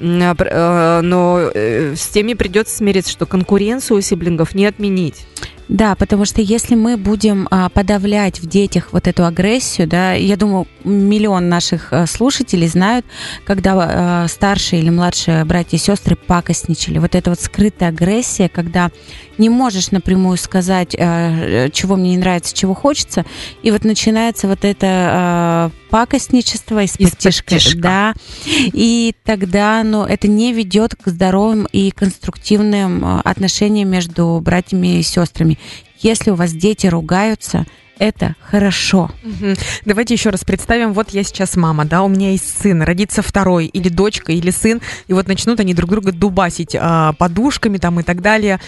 А, 0.00 0.34
э, 0.36 1.00
но 1.02 1.50
э, 1.54 1.94
с 1.94 2.08
теми 2.08 2.34
придется 2.34 2.76
смириться, 2.76 3.12
что 3.12 3.26
конкуренцию 3.26 3.98
у 3.98 4.00
сиблингов 4.00 4.56
не 4.56 4.66
отменить. 4.66 5.26
Да, 5.68 5.94
потому 5.94 6.24
что 6.24 6.42
если 6.42 6.74
мы 6.74 6.96
будем 6.96 7.48
а, 7.50 7.68
подавлять 7.68 8.40
в 8.40 8.46
детях 8.46 8.88
вот 8.92 9.08
эту 9.08 9.24
агрессию, 9.24 9.88
да, 9.88 10.12
я 10.12 10.36
думаю, 10.36 10.66
миллион 10.84 11.48
наших 11.48 11.92
а, 11.92 12.06
слушателей 12.06 12.68
знают, 12.68 13.04
когда 13.44 13.74
а, 13.76 14.28
старшие 14.28 14.82
или 14.82 14.90
младшие 14.90 15.44
братья 15.44 15.76
и 15.76 15.80
сестры 15.80 16.16
пакостничали. 16.16 16.98
Вот 16.98 17.14
эта 17.14 17.30
вот 17.30 17.40
скрытая 17.40 17.88
агрессия, 17.88 18.48
когда 18.48 18.90
не 19.38 19.48
можешь 19.48 19.90
напрямую 19.90 20.36
сказать, 20.36 20.94
а, 20.98 21.68
чего 21.70 21.96
мне 21.96 22.10
не 22.10 22.18
нравится, 22.18 22.54
чего 22.54 22.74
хочется, 22.74 23.24
и 23.62 23.70
вот 23.70 23.84
начинается 23.84 24.46
вот 24.46 24.64
это 24.64 25.70
пакостничество 25.90 26.82
из-под 26.82 27.18
тишка, 27.18 27.56
да, 27.76 28.14
и 28.46 29.14
тогда, 29.24 29.82
ну, 29.84 30.04
это 30.04 30.28
не 30.28 30.52
ведет 30.52 30.94
к 30.94 31.08
здоровым 31.08 31.66
и 31.72 31.90
конструктивным 31.90 33.20
отношениям 33.24 33.88
между 33.88 34.40
братьями 34.42 34.98
и 34.98 35.02
сестрами. 35.02 35.58
Если 36.00 36.30
у 36.30 36.34
вас 36.34 36.52
дети 36.52 36.86
ругаются, 36.86 37.64
это 37.98 38.34
хорошо. 38.40 39.10
Угу. 39.22 39.54
Давайте 39.84 40.14
еще 40.14 40.30
раз 40.30 40.44
представим, 40.44 40.92
вот 40.92 41.10
я 41.10 41.22
сейчас 41.22 41.56
мама, 41.56 41.84
да, 41.84 42.02
у 42.02 42.08
меня 42.08 42.32
есть 42.32 42.60
сын, 42.60 42.82
родится 42.82 43.22
второй, 43.22 43.66
или 43.66 43.88
дочка, 43.88 44.32
или 44.32 44.50
сын, 44.50 44.80
и 45.06 45.12
вот 45.12 45.28
начнут 45.28 45.60
они 45.60 45.74
друг 45.74 45.90
друга 45.90 46.12
дубасить 46.12 46.76
а, 46.78 47.12
подушками 47.14 47.78
там 47.78 48.00
и 48.00 48.02
так 48.02 48.20
далее 48.20 48.60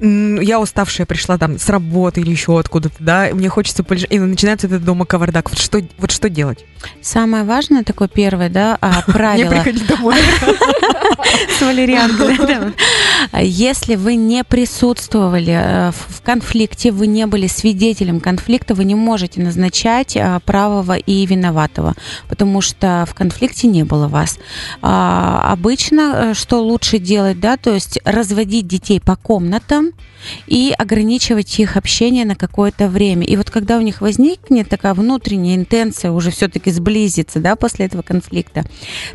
я 0.00 0.58
уставшая 0.58 1.06
пришла 1.06 1.38
там 1.38 1.58
с 1.58 1.68
работы 1.68 2.20
или 2.20 2.30
еще 2.30 2.58
откуда-то, 2.58 2.96
да, 2.98 3.28
мне 3.32 3.48
хочется 3.48 3.84
полежать, 3.84 4.10
и 4.12 4.18
начинается 4.18 4.66
этот 4.66 4.84
дома 4.84 5.06
кавардак. 5.06 5.50
Вот 5.50 5.58
что, 5.58 5.80
вот 5.98 6.10
что 6.10 6.28
делать? 6.28 6.64
Самое 7.00 7.44
важное 7.44 7.84
такое 7.84 8.08
первое, 8.08 8.48
да, 8.48 8.76
а, 8.80 9.02
правило. 9.06 9.54
Не 9.54 9.60
приходи 9.62 9.84
домой. 9.84 10.16
С 11.58 11.60
валерьянкой. 11.60 12.74
Если 13.40 13.96
вы 13.96 14.16
не 14.16 14.44
присутствовали 14.44 15.52
э, 15.52 15.90
в 15.92 16.22
конфликте, 16.22 16.92
вы 16.92 17.06
не 17.06 17.26
были 17.26 17.46
свидетелем 17.46 18.20
конфликта, 18.20 18.74
вы 18.74 18.84
не 18.84 18.94
можете 18.94 19.40
назначать 19.40 20.16
э, 20.16 20.40
правого 20.44 20.96
и 20.96 21.26
виноватого, 21.26 21.94
потому 22.28 22.60
что 22.60 23.06
в 23.08 23.14
конфликте 23.14 23.66
не 23.66 23.84
было 23.84 24.08
вас. 24.08 24.38
А, 24.82 25.52
обычно, 25.52 26.00
э, 26.30 26.34
что 26.34 26.62
лучше 26.62 26.98
делать, 26.98 27.40
да, 27.40 27.56
то 27.56 27.72
есть 27.72 27.98
разводить 28.04 28.66
детей 28.66 29.00
по 29.00 29.16
комнатам, 29.16 29.92
и 30.46 30.74
ограничивать 30.76 31.58
их 31.58 31.76
общение 31.76 32.24
на 32.24 32.36
какое-то 32.36 32.88
время. 32.88 33.26
И 33.26 33.36
вот 33.36 33.50
когда 33.50 33.78
у 33.78 33.80
них 33.80 34.00
возникнет 34.00 34.68
такая 34.68 34.94
внутренняя 34.94 35.56
интенция 35.56 36.10
уже 36.10 36.30
все-таки 36.30 36.70
сблизиться, 36.70 37.40
да, 37.40 37.56
после 37.56 37.86
этого 37.86 38.02
конфликта, 38.02 38.64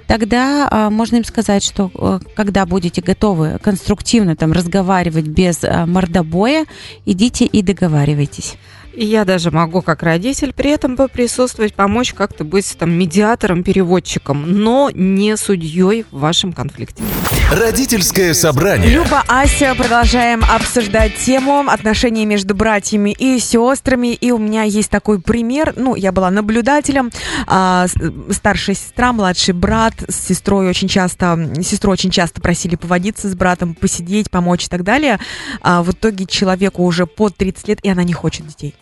тогда 0.08 0.68
а, 0.70 0.90
можно 0.90 1.18
им 1.18 1.24
сказать, 1.24 1.64
что 1.64 1.79
а, 1.80 2.20
когда 2.36 2.66
будете 2.66 3.02
готовы 3.02 3.60
конструктивно 3.62 4.36
там 4.36 4.52
разговаривать 4.52 5.28
без 5.28 5.64
а, 5.64 5.86
мордобоя, 5.86 6.66
идите 7.06 7.46
и 7.46 7.62
договаривайтесь. 7.62 8.58
И 9.00 9.06
я 9.06 9.24
даже 9.24 9.50
могу, 9.50 9.82
как 9.82 10.04
родитель, 10.04 10.52
при 10.52 10.72
этом 10.72 10.98
присутствовать, 10.98 11.74
помочь 11.74 12.14
как-то 12.14 12.44
быть 12.44 12.76
там 12.78 12.92
медиатором, 12.92 13.64
переводчиком, 13.64 14.44
но 14.62 14.92
не 14.94 15.38
судьей 15.38 16.06
в 16.12 16.20
вашем 16.20 16.52
конфликте. 16.52 17.02
Родительское 17.50 18.34
собрание. 18.34 18.90
Люба, 18.90 19.24
Ася, 19.30 19.74
продолжаем 19.74 20.44
обсуждать 20.44 21.16
тему 21.16 21.62
отношений 21.70 22.26
между 22.26 22.54
братьями 22.54 23.16
и 23.18 23.40
сестрами. 23.40 24.14
И 24.16 24.32
у 24.32 24.38
меня 24.38 24.64
есть 24.64 24.90
такой 24.90 25.22
пример. 25.22 25.74
Ну, 25.78 25.96
я 25.96 26.12
была 26.12 26.30
наблюдателем. 26.30 27.10
А, 27.48 27.86
старшая 28.32 28.76
сестра, 28.76 29.14
младший 29.14 29.54
брат 29.54 29.94
с 30.10 30.28
сестрой 30.28 30.68
очень 30.68 30.90
часто, 30.90 31.54
сестру 31.64 31.94
очень 31.94 32.12
часто 32.12 32.42
просили 32.42 32.76
поводиться 32.76 33.30
с 33.30 33.34
братом, 33.34 33.76
посидеть, 33.76 34.30
помочь 34.30 34.66
и 34.66 34.68
так 34.68 34.84
далее. 34.84 35.22
А 35.62 35.84
в 35.84 35.92
итоге 35.92 36.26
человеку 36.26 36.84
уже 36.84 37.06
под 37.06 37.38
30 37.38 37.70
лет, 37.70 37.80
и 37.82 37.88
она 37.88 38.04
не 38.04 38.12
хочет 38.12 38.46
детей. 38.46 38.76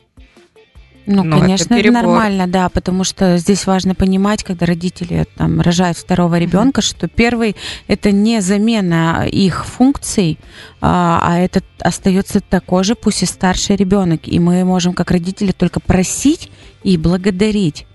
Ну, 1.08 1.24
Но 1.24 1.40
конечно, 1.40 1.74
это, 1.74 1.88
это 1.88 1.92
нормально, 1.94 2.48
да, 2.48 2.68
потому 2.68 3.06
что 3.06 3.38
здесь 3.38 3.66
важно 3.66 3.96
понимать, 3.96 4.44
когда 4.44 4.66
родители 4.66 5.26
там 5.38 5.62
рожают 5.62 5.98
второго 5.98 6.38
ребенка, 6.38 6.82
mm-hmm. 6.82 6.84
что 6.84 7.08
первый 7.08 7.56
это 7.88 8.12
не 8.12 8.42
замена 8.42 9.26
их 9.26 9.66
функций, 9.66 10.38
а, 10.82 11.22
а 11.24 11.40
это 11.40 11.62
остается 11.80 12.42
такой 12.42 12.84
же, 12.84 12.96
пусть 12.96 13.24
и 13.24 13.26
старший 13.26 13.78
ребенок, 13.78 14.28
и 14.28 14.38
мы 14.38 14.66
можем 14.66 14.94
как 14.94 15.10
родители 15.10 15.54
только 15.54 15.80
просить 15.80 16.52
и 16.84 16.98
благодарить. 16.98 17.88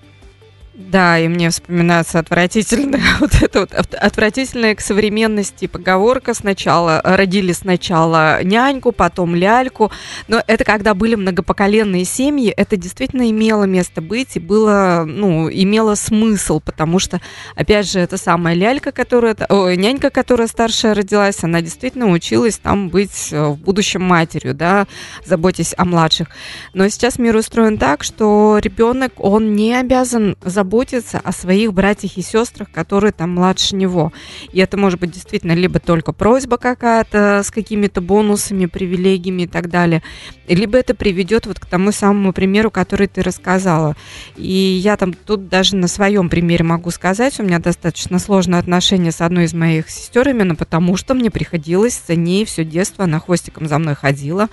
Да, 0.74 1.18
и 1.18 1.28
мне 1.28 1.50
вспоминается 1.50 2.18
отвратительная 2.18 3.02
вот 3.20 3.34
эта 3.42 3.60
вот 3.60 3.74
отвратительная 3.74 4.74
к 4.74 4.80
современности 4.80 5.66
поговорка. 5.66 6.32
Сначала 6.32 7.02
родили 7.04 7.52
сначала 7.52 8.42
няньку, 8.42 8.92
потом 8.92 9.34
ляльку. 9.34 9.92
Но 10.28 10.42
это 10.46 10.64
когда 10.64 10.94
были 10.94 11.14
многопоколенные 11.14 12.06
семьи, 12.06 12.50
это 12.56 12.78
действительно 12.78 13.30
имело 13.30 13.64
место 13.64 14.00
быть 14.00 14.36
и 14.36 14.40
было, 14.40 15.04
ну, 15.06 15.50
имело 15.50 15.94
смысл, 15.94 16.58
потому 16.58 16.98
что, 16.98 17.20
опять 17.54 17.90
же, 17.90 18.00
это 18.00 18.16
самая 18.16 18.54
лялька, 18.54 18.92
которая, 18.92 19.36
о, 19.50 19.74
нянька, 19.74 20.08
которая 20.08 20.48
старшая 20.48 20.94
родилась, 20.94 21.44
она 21.44 21.60
действительно 21.60 22.10
училась 22.10 22.56
там 22.56 22.88
быть 22.88 23.28
э, 23.30 23.48
в 23.48 23.58
будущем 23.58 24.02
матерью, 24.02 24.54
да, 24.54 24.86
заботясь 25.26 25.74
о 25.76 25.84
младших. 25.84 26.28
Но 26.72 26.88
сейчас 26.88 27.18
мир 27.18 27.36
устроен 27.36 27.76
так, 27.76 28.02
что 28.04 28.58
ребенок, 28.62 29.12
он 29.18 29.54
не 29.54 29.74
обязан 29.74 30.36
заботиться 30.40 30.61
заботиться 30.62 31.18
о 31.18 31.32
своих 31.32 31.72
братьях 31.72 32.16
и 32.16 32.22
сестрах, 32.22 32.70
которые 32.70 33.10
там 33.10 33.30
младше 33.30 33.74
него. 33.74 34.12
И 34.52 34.60
это 34.60 34.76
может 34.76 35.00
быть 35.00 35.10
действительно 35.10 35.52
либо 35.52 35.80
только 35.80 36.12
просьба 36.12 36.56
какая-то 36.56 37.42
с 37.44 37.50
какими-то 37.50 38.00
бонусами, 38.00 38.66
привилегиями 38.66 39.42
и 39.42 39.46
так 39.48 39.68
далее, 39.68 40.04
либо 40.46 40.78
это 40.78 40.94
приведет 40.94 41.46
вот 41.46 41.58
к 41.58 41.66
тому 41.66 41.90
самому 41.90 42.32
примеру, 42.32 42.70
который 42.70 43.08
ты 43.08 43.22
рассказала. 43.22 43.96
И 44.36 44.52
я 44.52 44.96
там 44.96 45.14
тут 45.14 45.48
даже 45.48 45.74
на 45.74 45.88
своем 45.88 46.28
примере 46.28 46.62
могу 46.62 46.92
сказать, 46.92 47.40
у 47.40 47.42
меня 47.42 47.58
достаточно 47.58 48.20
сложные 48.20 48.60
отношения 48.60 49.10
с 49.10 49.20
одной 49.20 49.46
из 49.46 49.54
моих 49.54 49.90
сестер 49.90 50.28
именно 50.28 50.54
потому, 50.54 50.96
что 50.96 51.14
мне 51.14 51.32
приходилось 51.32 52.00
за 52.06 52.14
ней 52.14 52.44
все 52.44 52.64
детство, 52.64 53.04
она 53.04 53.18
хвостиком 53.18 53.66
за 53.66 53.80
мной 53.80 53.96
ходила, 53.96 54.48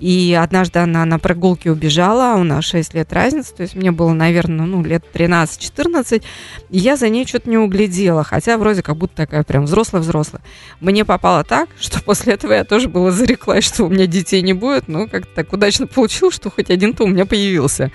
и 0.00 0.36
однажды 0.40 0.80
она 0.80 1.04
на 1.04 1.20
прогулке 1.20 1.70
убежала, 1.70 2.34
а 2.34 2.36
у 2.36 2.42
нас 2.42 2.64
6 2.64 2.94
лет 2.94 3.12
разницы, 3.12 3.54
то 3.54 3.62
есть 3.62 3.76
мне 3.76 3.92
было, 3.92 4.12
наверное, 4.12 4.66
ну, 4.66 4.82
лет 4.82 5.04
13 5.12 5.51
14, 5.58 6.22
и 6.70 6.78
я 6.78 6.96
за 6.96 7.08
ней 7.08 7.26
что-то 7.26 7.50
не 7.50 7.58
углядела, 7.58 8.24
хотя 8.24 8.58
вроде 8.58 8.82
как 8.82 8.96
будто 8.96 9.16
такая 9.16 9.42
прям 9.42 9.64
взрослая-взрослая. 9.64 10.42
Мне 10.80 11.04
попало 11.04 11.44
так, 11.44 11.68
что 11.80 12.02
после 12.02 12.34
этого 12.34 12.52
я 12.52 12.64
тоже 12.64 12.88
была 12.88 13.10
зареклась, 13.10 13.64
что 13.64 13.84
у 13.84 13.88
меня 13.88 14.06
детей 14.06 14.42
не 14.42 14.52
будет, 14.52 14.88
но 14.88 15.06
как-то 15.06 15.34
так 15.34 15.52
удачно 15.52 15.86
получилось, 15.86 16.34
что 16.34 16.50
хоть 16.50 16.70
один-то 16.70 17.04
у 17.04 17.08
меня 17.08 17.26
появился. 17.26 17.90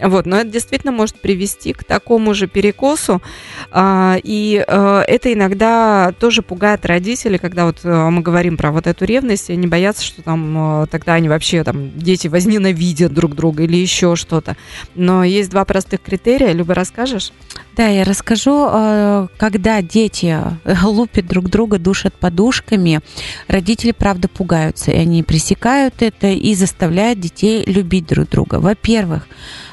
Вот, 0.00 0.26
но 0.26 0.40
это 0.40 0.50
действительно 0.50 0.92
может 0.92 1.20
привести 1.20 1.72
к 1.72 1.84
такому 1.84 2.34
же 2.34 2.46
перекосу, 2.46 3.22
а, 3.70 4.16
и 4.22 4.64
а, 4.66 5.02
это 5.02 5.32
иногда 5.32 6.12
тоже 6.18 6.42
пугает 6.42 6.86
родителей, 6.86 7.38
когда 7.38 7.66
вот 7.66 7.80
а, 7.84 8.10
мы 8.10 8.22
говорим 8.22 8.56
про 8.56 8.72
вот 8.72 8.86
эту 8.86 9.04
ревность, 9.04 9.50
и 9.50 9.52
они 9.52 9.66
боятся, 9.66 10.04
что 10.04 10.22
там 10.22 10.54
а, 10.56 10.86
тогда 10.86 11.14
они 11.14 11.28
вообще 11.28 11.64
там 11.64 11.96
дети 11.98 12.28
возненавидят 12.28 13.12
друг 13.12 13.34
друга 13.34 13.64
или 13.64 13.76
еще 13.76 14.16
что-то. 14.16 14.56
Но 14.94 15.24
есть 15.24 15.50
два 15.50 15.64
простых 15.64 16.00
критерия. 16.02 16.52
Люба, 16.52 16.74
расскажешь? 16.74 17.01
Расскажешь? 17.02 17.32
Да, 17.76 17.88
я 17.88 18.04
расскажу. 18.04 18.68
Э, 18.70 19.28
когда 19.38 19.82
дети 19.82 20.38
лупят 20.84 21.26
друг 21.26 21.48
друга, 21.48 21.78
душат 21.78 22.14
подушками, 22.14 23.00
родители, 23.48 23.92
правда, 23.92 24.28
пугаются, 24.28 24.90
и 24.90 24.96
они 24.96 25.22
пресекают 25.22 26.02
это 26.02 26.28
и 26.28 26.54
заставляют 26.54 27.20
детей 27.20 27.64
любить 27.64 28.06
друг 28.06 28.28
друга. 28.28 28.56
Во-первых, 28.56 29.26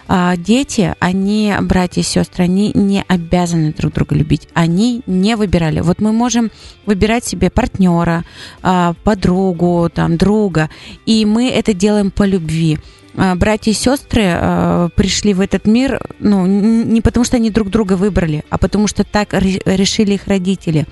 а, 0.07 0.35
дети, 0.37 0.95
они, 0.99 1.53
братья 1.61 2.01
и 2.01 2.03
сестры, 2.03 2.45
они 2.45 2.71
не 2.73 3.03
обязаны 3.07 3.73
друг 3.73 3.93
друга 3.93 4.15
любить. 4.15 4.47
Они 4.53 5.01
не 5.05 5.35
выбирали. 5.35 5.81
Вот 5.81 6.01
мы 6.01 6.11
можем 6.11 6.49
выбирать 6.87 7.25
себе 7.25 7.51
партнера, 7.51 8.23
а, 8.63 8.93
подругу, 9.03 9.89
там, 9.93 10.17
друга, 10.17 10.69
и 11.05 11.25
мы 11.25 11.49
это 11.49 11.73
делаем 11.73 12.09
по 12.09 12.23
любви. 12.23 12.79
А, 13.15 13.35
братья 13.35 13.71
и 13.71 13.73
сестры 13.73 14.23
э, 14.25 14.89
пришли 14.95 15.33
в 15.33 15.41
этот 15.41 15.65
мир, 15.65 15.99
ну, 16.19 16.45
не 16.45 17.01
потому 17.01 17.23
что 17.23 17.37
они 17.37 17.49
друг 17.49 17.69
друга 17.69 17.93
выбрали, 17.93 18.43
а 18.49 18.57
потому 18.57 18.87
что 18.87 19.03
так 19.03 19.33
решили 19.33 20.13
их 20.13 20.27
родители. 20.27 20.85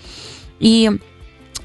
И 0.60 0.92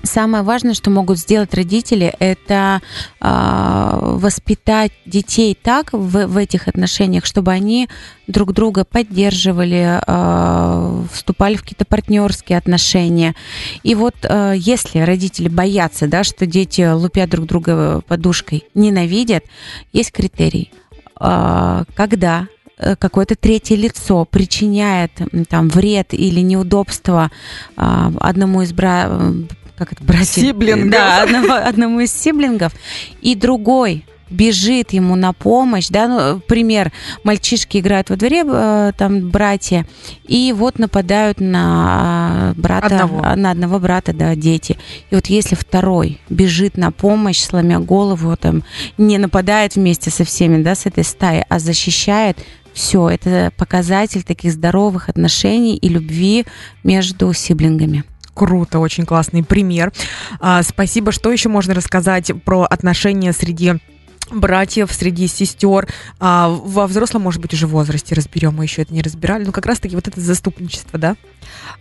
Самое 0.02 0.42
важное, 0.42 0.74
что 0.74 0.90
могут 0.90 1.18
сделать 1.18 1.54
родители, 1.54 2.12
это 2.18 2.80
э, 3.20 3.98
воспитать 4.02 4.90
детей 5.06 5.56
так 5.60 5.92
в, 5.92 6.26
в 6.26 6.36
этих 6.36 6.66
отношениях, 6.66 7.24
чтобы 7.24 7.52
они 7.52 7.88
друг 8.26 8.52
друга 8.52 8.84
поддерживали, 8.84 10.00
э, 10.04 11.02
вступали 11.12 11.54
в 11.54 11.62
какие-то 11.62 11.84
партнерские 11.84 12.58
отношения. 12.58 13.36
И 13.84 13.94
вот 13.94 14.14
э, 14.24 14.54
если 14.56 14.98
родители 14.98 15.48
боятся, 15.48 16.08
да, 16.08 16.24
что 16.24 16.46
дети 16.46 16.92
лупят 16.92 17.30
друг 17.30 17.46
друга 17.46 18.00
подушкой, 18.08 18.64
ненавидят, 18.74 19.44
есть 19.92 20.10
критерий. 20.10 20.72
Э, 21.20 21.84
когда 21.94 22.48
какое-то 22.98 23.36
третье 23.36 23.76
лицо 23.76 24.24
причиняет 24.24 25.12
там 25.48 25.68
вред 25.68 26.14
или 26.14 26.40
неудобство 26.40 27.30
одному 27.76 28.62
из 28.62 28.72
бра 28.72 29.08
как 29.76 29.92
это, 29.92 30.04
братьев? 30.04 30.28
Сиблингов. 30.28 30.90
Да, 30.90 31.22
одного, 31.22 31.54
одному 31.54 32.00
из 32.00 32.12
сиблингов. 32.12 32.72
И 33.20 33.34
другой 33.34 34.04
бежит 34.32 34.92
ему 34.92 35.14
на 35.14 35.32
помощь, 35.32 35.88
да, 35.88 36.08
ну, 36.08 36.40
пример, 36.40 36.90
мальчишки 37.22 37.78
играют 37.78 38.10
во 38.10 38.16
дворе, 38.16 38.44
э, 38.46 38.92
там, 38.96 39.30
братья, 39.30 39.86
и 40.26 40.52
вот 40.56 40.78
нападают 40.78 41.40
на 41.40 42.54
брата, 42.56 42.86
одного. 42.86 43.36
на 43.36 43.50
одного 43.50 43.78
брата, 43.78 44.12
да, 44.12 44.34
дети. 44.34 44.78
И 45.10 45.14
вот 45.14 45.26
если 45.26 45.54
второй 45.54 46.18
бежит 46.28 46.76
на 46.76 46.90
помощь, 46.90 47.40
сломя 47.40 47.78
голову, 47.78 48.36
там, 48.36 48.64
не 48.98 49.18
нападает 49.18 49.76
вместе 49.76 50.10
со 50.10 50.24
всеми, 50.24 50.62
да, 50.62 50.74
с 50.74 50.86
этой 50.86 51.04
стаей, 51.04 51.44
а 51.48 51.58
защищает, 51.58 52.38
все, 52.72 53.10
это 53.10 53.52
показатель 53.58 54.22
таких 54.22 54.52
здоровых 54.52 55.10
отношений 55.10 55.76
и 55.76 55.88
любви 55.90 56.46
между 56.82 57.32
сиблингами. 57.34 58.04
Круто, 58.34 58.78
очень 58.78 59.04
классный 59.04 59.42
пример. 59.42 59.92
А, 60.40 60.62
спасибо. 60.62 61.12
Что 61.12 61.30
еще 61.30 61.48
можно 61.48 61.74
рассказать 61.74 62.32
про 62.44 62.62
отношения 62.62 63.32
среди 63.32 63.74
братьев, 64.30 64.92
среди 64.92 65.26
сестер. 65.26 65.88
А, 66.18 66.48
во 66.48 66.86
взрослом, 66.86 67.22
может 67.22 67.40
быть, 67.40 67.52
уже 67.52 67.66
возрасте 67.66 68.14
разберем, 68.14 68.54
мы 68.54 68.64
еще 68.64 68.82
это 68.82 68.94
не 68.94 69.02
разбирали. 69.02 69.44
Но 69.44 69.52
как 69.52 69.66
раз-таки 69.66 69.94
вот 69.94 70.08
это 70.08 70.20
заступничество, 70.20 70.98
да? 70.98 71.16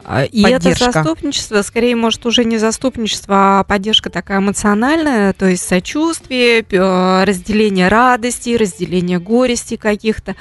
А, 0.04 0.24
и 0.24 0.43
поддержка. 0.43 0.86
это 0.86 0.91
заступничество, 0.91 1.62
скорее, 1.62 1.95
может, 1.95 2.26
уже 2.26 2.43
не 2.43 2.58
заступничество, 2.58 3.60
а 3.60 3.63
поддержка 3.63 4.10
такая 4.10 4.39
эмоциональная, 4.39 5.34
то 5.34 5.47
есть 5.47 5.67
сочувствие, 5.67 6.65
разделение 7.24 7.88
радости, 7.88 8.56
разделение 8.56 9.19
горести 9.19 9.76
каких-то. 9.76 10.36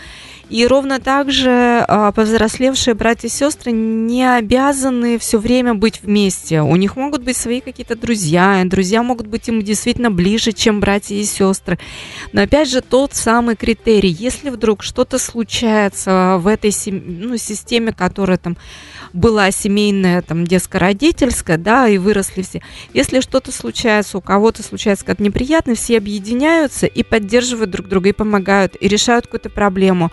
И 0.51 0.67
ровно 0.67 0.99
так 0.99 1.31
же 1.31 1.85
а, 1.87 2.11
повзрослевшие 2.11 2.95
братья 2.95 3.29
и 3.29 3.31
сестры 3.31 3.71
не 3.71 4.29
обязаны 4.29 5.17
все 5.19 5.39
время 5.39 5.75
быть 5.75 6.03
вместе. 6.03 6.61
У 6.61 6.75
них 6.75 6.97
могут 6.97 7.23
быть 7.23 7.37
свои 7.37 7.61
какие-то 7.61 7.95
друзья, 7.95 8.61
и 8.61 8.65
друзья 8.65 9.05
могут 9.05 9.29
быть 9.29 9.47
им 9.47 9.63
действительно 9.63 10.11
ближе, 10.11 10.51
чем 10.51 10.81
братья 10.81 11.15
и 11.15 11.23
сестры. 11.23 11.79
Но 12.33 12.43
опять 12.43 12.69
же, 12.69 12.81
тот 12.81 13.15
самый 13.15 13.55
критерий, 13.55 14.11
если 14.11 14.51
вдруг 14.51 14.83
что-то 14.83 15.21
случается 15.21 16.39
в 16.41 16.49
этой 16.49 16.73
ну, 16.91 17.37
системе, 17.37 17.93
которая 17.93 18.37
там 18.37 18.57
была 19.13 19.51
семейная, 19.51 20.23
там, 20.23 20.45
детско-родительская, 20.47 21.59
да, 21.59 21.89
и 21.89 21.99
выросли 21.99 22.43
все. 22.43 22.63
Если 22.95 23.21
что-то 23.21 23.53
случается, 23.53 24.19
у 24.19 24.21
кого-то 24.21 24.63
случается 24.63 25.05
как 25.05 25.19
неприятно, 25.19 25.75
все 25.75 25.99
объединяются 25.99 26.87
и 26.87 27.03
поддерживают 27.03 27.71
друг 27.71 27.89
друга, 27.89 28.11
и 28.11 28.13
помогают, 28.13 28.77
и 28.79 28.89
решают 28.89 29.27
какую-то 29.27 29.51
проблему, 29.51 30.11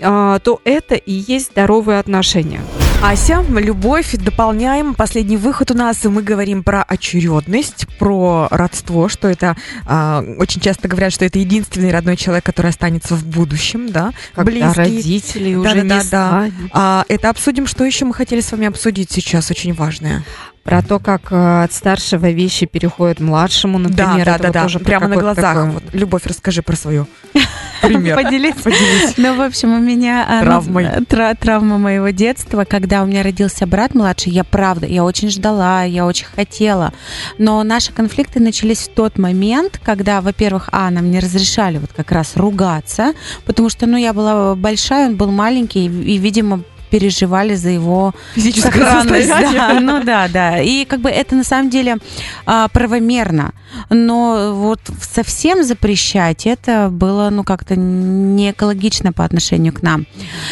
а, 0.00 0.38
то 0.40 0.60
это 0.64 0.94
и 0.94 1.12
есть 1.12 1.52
здоровые 1.52 1.98
отношения. 1.98 2.60
Ася, 3.02 3.44
любовь, 3.48 4.12
дополняем. 4.12 4.94
Последний 4.94 5.36
выход 5.36 5.72
у 5.72 5.74
нас, 5.74 6.04
и 6.04 6.08
мы 6.08 6.22
говорим 6.22 6.62
про 6.62 6.84
очередность, 6.84 7.86
про 7.98 8.46
родство, 8.52 9.08
что 9.08 9.26
это 9.26 9.56
а, 9.86 10.24
очень 10.38 10.60
часто 10.60 10.86
говорят, 10.86 11.12
что 11.12 11.24
это 11.24 11.40
единственный 11.40 11.90
родной 11.90 12.16
человек, 12.16 12.44
который 12.44 12.68
останется 12.68 13.16
в 13.16 13.26
будущем, 13.26 13.90
да, 13.90 14.12
Когда 14.34 14.52
близкий. 14.52 14.78
родители 14.78 15.54
уже 15.56 15.74
да, 15.74 15.82
не 15.82 15.88
да, 15.88 16.02
да. 16.10 16.50
А, 16.72 17.04
это 17.08 17.30
обсудим, 17.30 17.66
что 17.66 17.84
еще 17.84 18.04
мы 18.04 18.14
хотели 18.14 18.40
с 18.40 18.52
вами 18.52 18.68
обсудить 18.68 19.10
сейчас, 19.10 19.50
очень 19.50 19.74
важное 19.74 20.22
про 20.62 20.82
то, 20.82 20.98
как 20.98 21.32
э, 21.32 21.64
от 21.64 21.72
старшего 21.72 22.30
вещи 22.30 22.66
переходят 22.66 23.20
младшему, 23.20 23.78
например. 23.78 24.24
Да, 24.24 24.38
да, 24.38 24.50
да, 24.50 24.68
да. 24.68 24.78
прямо 24.78 25.08
на 25.08 25.16
глазах. 25.16 25.54
Такой... 25.54 25.70
Вот, 25.70 25.82
Любовь, 25.92 26.22
расскажи 26.24 26.62
про 26.62 26.76
свою. 26.76 27.06
Пример. 27.82 28.16
Поделись. 28.16 28.54
Поделись. 28.54 29.14
Ну, 29.16 29.36
в 29.36 29.40
общем, 29.40 29.72
у 29.72 29.80
меня 29.80 30.24
а, 30.28 30.42
Травмой. 30.42 30.88
Ну, 30.96 31.04
тра- 31.04 31.34
травма 31.34 31.78
моего 31.78 32.10
детства, 32.10 32.64
когда 32.64 33.02
у 33.02 33.06
меня 33.06 33.22
родился 33.24 33.66
брат 33.66 33.94
младший, 33.94 34.32
я 34.32 34.44
правда, 34.44 34.86
я 34.86 35.04
очень 35.04 35.30
ждала, 35.30 35.82
я 35.82 36.06
очень 36.06 36.26
хотела. 36.26 36.92
Но 37.38 37.62
наши 37.64 37.92
конфликты 37.92 38.38
начались 38.38 38.88
в 38.88 38.94
тот 38.94 39.18
момент, 39.18 39.80
когда, 39.82 40.20
во-первых, 40.20 40.68
а, 40.70 40.90
нам 40.90 41.10
не 41.10 41.18
разрешали 41.18 41.78
вот 41.78 41.90
как 41.94 42.12
раз 42.12 42.36
ругаться, 42.36 43.14
потому 43.46 43.68
что, 43.68 43.86
ну, 43.86 43.96
я 43.96 44.12
была 44.12 44.54
большая, 44.54 45.08
он 45.08 45.16
был 45.16 45.32
маленький, 45.32 45.86
и, 45.86 46.18
видимо, 46.18 46.62
переживали 46.92 47.54
за 47.54 47.70
его 47.70 48.14
состояние. 48.36 49.52
Да, 49.52 49.80
ну 49.80 50.04
да, 50.04 50.28
да. 50.28 50.60
И 50.60 50.84
как 50.84 51.00
бы 51.00 51.08
это 51.08 51.34
на 51.34 51.42
самом 51.42 51.70
деле 51.70 51.96
а, 52.44 52.68
правомерно. 52.68 53.52
Но 53.88 54.52
вот 54.54 54.80
совсем 55.00 55.64
запрещать 55.64 56.46
это 56.46 56.90
было, 56.90 57.30
ну, 57.30 57.44
как-то 57.44 57.76
не 57.76 58.50
экологично 58.50 59.12
по 59.14 59.24
отношению 59.24 59.72
к 59.72 59.82
нам. 59.82 60.06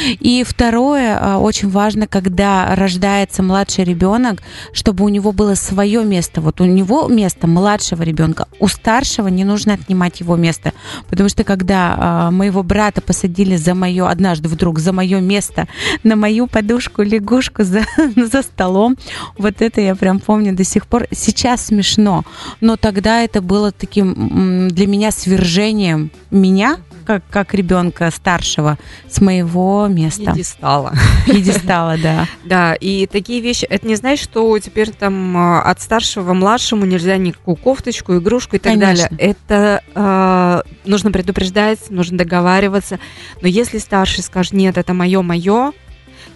И 0.09 0.43
второе, 0.49 1.19
а, 1.21 1.39
очень 1.39 1.69
важно, 1.69 2.07
когда 2.07 2.75
рождается 2.75 3.43
младший 3.43 3.85
ребенок, 3.85 4.41
чтобы 4.73 5.05
у 5.05 5.09
него 5.11 5.33
было 5.33 5.55
свое 5.55 6.03
место. 6.05 6.41
Вот 6.41 6.63
у 6.63 6.65
него 6.65 7.07
место 7.09 7.47
младшего 7.47 8.03
ребенка, 8.03 8.47
у 8.59 8.69
старшего 8.69 9.29
не 9.29 9.45
нужно 9.45 9.75
отнимать 9.75 10.21
его 10.21 10.37
место. 10.37 10.73
Потому 11.11 11.29
что 11.29 11.45
когда 11.45 11.95
а, 11.99 12.31
моего 12.31 12.63
брата 12.63 13.03
посадили 13.03 13.57
за 13.57 13.75
мое, 13.75 14.09
однажды 14.09 14.49
вдруг 14.49 14.79
за 14.79 14.93
мое 14.95 15.21
место 15.21 15.69
на 16.03 16.17
мою 16.31 16.47
подушку 16.47 17.03
лягушку 17.03 17.65
за, 17.65 17.83
за 18.17 18.43
столом, 18.43 18.97
вот 19.37 19.63
это 19.63 19.81
я 19.81 19.95
прям 19.95 20.21
помню 20.21 20.55
до 20.55 20.65
сих 20.65 20.87
пор. 20.87 21.07
Сейчас 21.13 21.67
смешно, 21.67 22.25
но 22.61 22.77
тогда 22.77 23.11
тогда 23.11 23.23
это 23.23 23.41
было 23.43 23.73
таким 23.73 24.69
для 24.69 24.87
меня 24.87 25.11
свержением 25.11 26.11
меня, 26.31 26.79
как, 27.07 27.23
как 27.31 27.55
ребенка 27.55 28.11
старшего, 28.11 28.79
с 29.09 29.21
моего 29.21 29.87
места. 29.89 30.33
Пьедестала. 30.33 30.93
Пьедестала, 31.27 31.97
да. 32.03 32.27
Да, 32.45 32.75
и 32.75 33.07
такие 33.07 33.41
вещи, 33.41 33.65
это 33.65 33.87
не 33.87 33.97
значит, 33.97 34.23
что 34.25 34.59
теперь 34.59 34.91
там 34.91 35.37
а, 35.37 35.63
от 35.63 35.81
старшего 35.81 36.35
младшему 36.35 36.85
нельзя 36.85 37.17
никакую 37.17 37.57
кофточку, 37.57 38.17
игрушку 38.19 38.57
и 38.57 38.59
так 38.59 38.75
Конечно. 38.75 39.09
далее. 39.09 39.35
Это 39.35 39.83
э, 39.95 40.89
нужно 40.89 41.11
предупреждать, 41.11 41.91
нужно 41.91 42.19
договариваться. 42.19 42.99
Но 43.41 43.49
если 43.49 43.79
старший 43.79 44.23
скажет, 44.23 44.53
нет, 44.53 44.79
это 44.79 44.95
мое, 44.95 45.23
мое, 45.23 45.73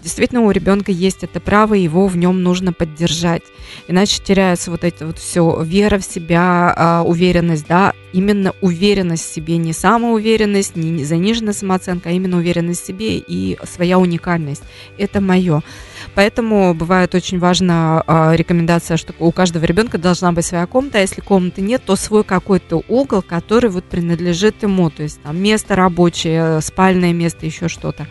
действительно 0.04 0.42
у 0.42 0.50
ребенка 0.52 0.92
есть 0.92 1.24
это 1.24 1.40
право, 1.40 1.74
его 1.74 2.06
в 2.06 2.16
нем 2.16 2.42
нужно 2.42 2.72
поддержать. 2.72 3.42
Иначе 3.88 4.22
теряется 4.22 4.70
вот 4.70 4.84
это 4.84 5.06
вот 5.06 5.18
все, 5.18 5.62
вера 5.64 5.98
в 5.98 6.04
себя, 6.04 6.72
а, 6.76 7.02
уверенность, 7.02 7.66
да, 7.66 7.94
именно 8.12 8.54
уверенность 8.60 9.24
в 9.24 9.34
себе, 9.34 9.56
не 9.56 9.72
самоуверенность, 9.72 10.76
не 10.76 11.04
заниженная 11.04 11.54
самооценка, 11.54 12.10
а 12.10 12.12
именно 12.12 12.36
уверенность 12.36 12.82
в 12.82 12.86
себе 12.86 13.18
и 13.18 13.58
своя 13.64 13.98
уникальность. 13.98 14.62
Это 14.98 15.20
мое. 15.20 15.62
Поэтому 16.14 16.74
бывает 16.74 17.14
очень 17.14 17.40
важна 17.40 18.04
рекомендация, 18.36 18.96
что 18.96 19.14
у 19.18 19.32
каждого 19.32 19.64
ребенка 19.64 19.98
должна 19.98 20.30
быть 20.30 20.44
своя 20.44 20.66
комната, 20.66 20.98
а 20.98 21.00
если 21.00 21.22
комнаты 21.22 21.60
нет, 21.60 21.82
то 21.84 21.96
свой 21.96 22.22
какой-то 22.22 22.84
угол, 22.88 23.22
который 23.22 23.70
вот 23.70 23.84
принадлежит 23.84 24.62
ему, 24.62 24.90
то 24.90 25.02
есть 25.02 25.20
там 25.22 25.38
место 25.38 25.74
рабочее, 25.74 26.60
спальное 26.60 27.12
место, 27.12 27.46
еще 27.46 27.68
что-то. 27.68 28.06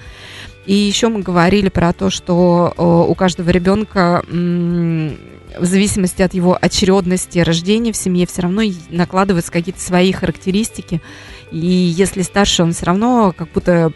И 0.65 0.73
еще 0.73 1.10
мы 1.10 1.21
говорили 1.21 1.69
про 1.69 1.91
то, 1.93 2.10
что 2.10 2.73
у 3.10 3.13
каждого 3.15 3.49
ребенка 3.49 4.23
в 4.28 5.65
зависимости 5.65 6.21
от 6.21 6.34
его 6.34 6.58
очередности 6.60 7.39
рождения 7.39 7.91
в 7.91 7.97
семье 7.97 8.26
все 8.26 8.43
равно 8.43 8.62
накладываются 8.89 9.52
какие-то 9.52 9.82
свои 9.82 10.12
характеристики. 10.12 11.02
И 11.52 11.58
если 11.58 12.23
старше, 12.23 12.63
он 12.63 12.73
все 12.73 12.86
равно 12.88 13.34
как 13.38 13.52
будто 13.52 13.91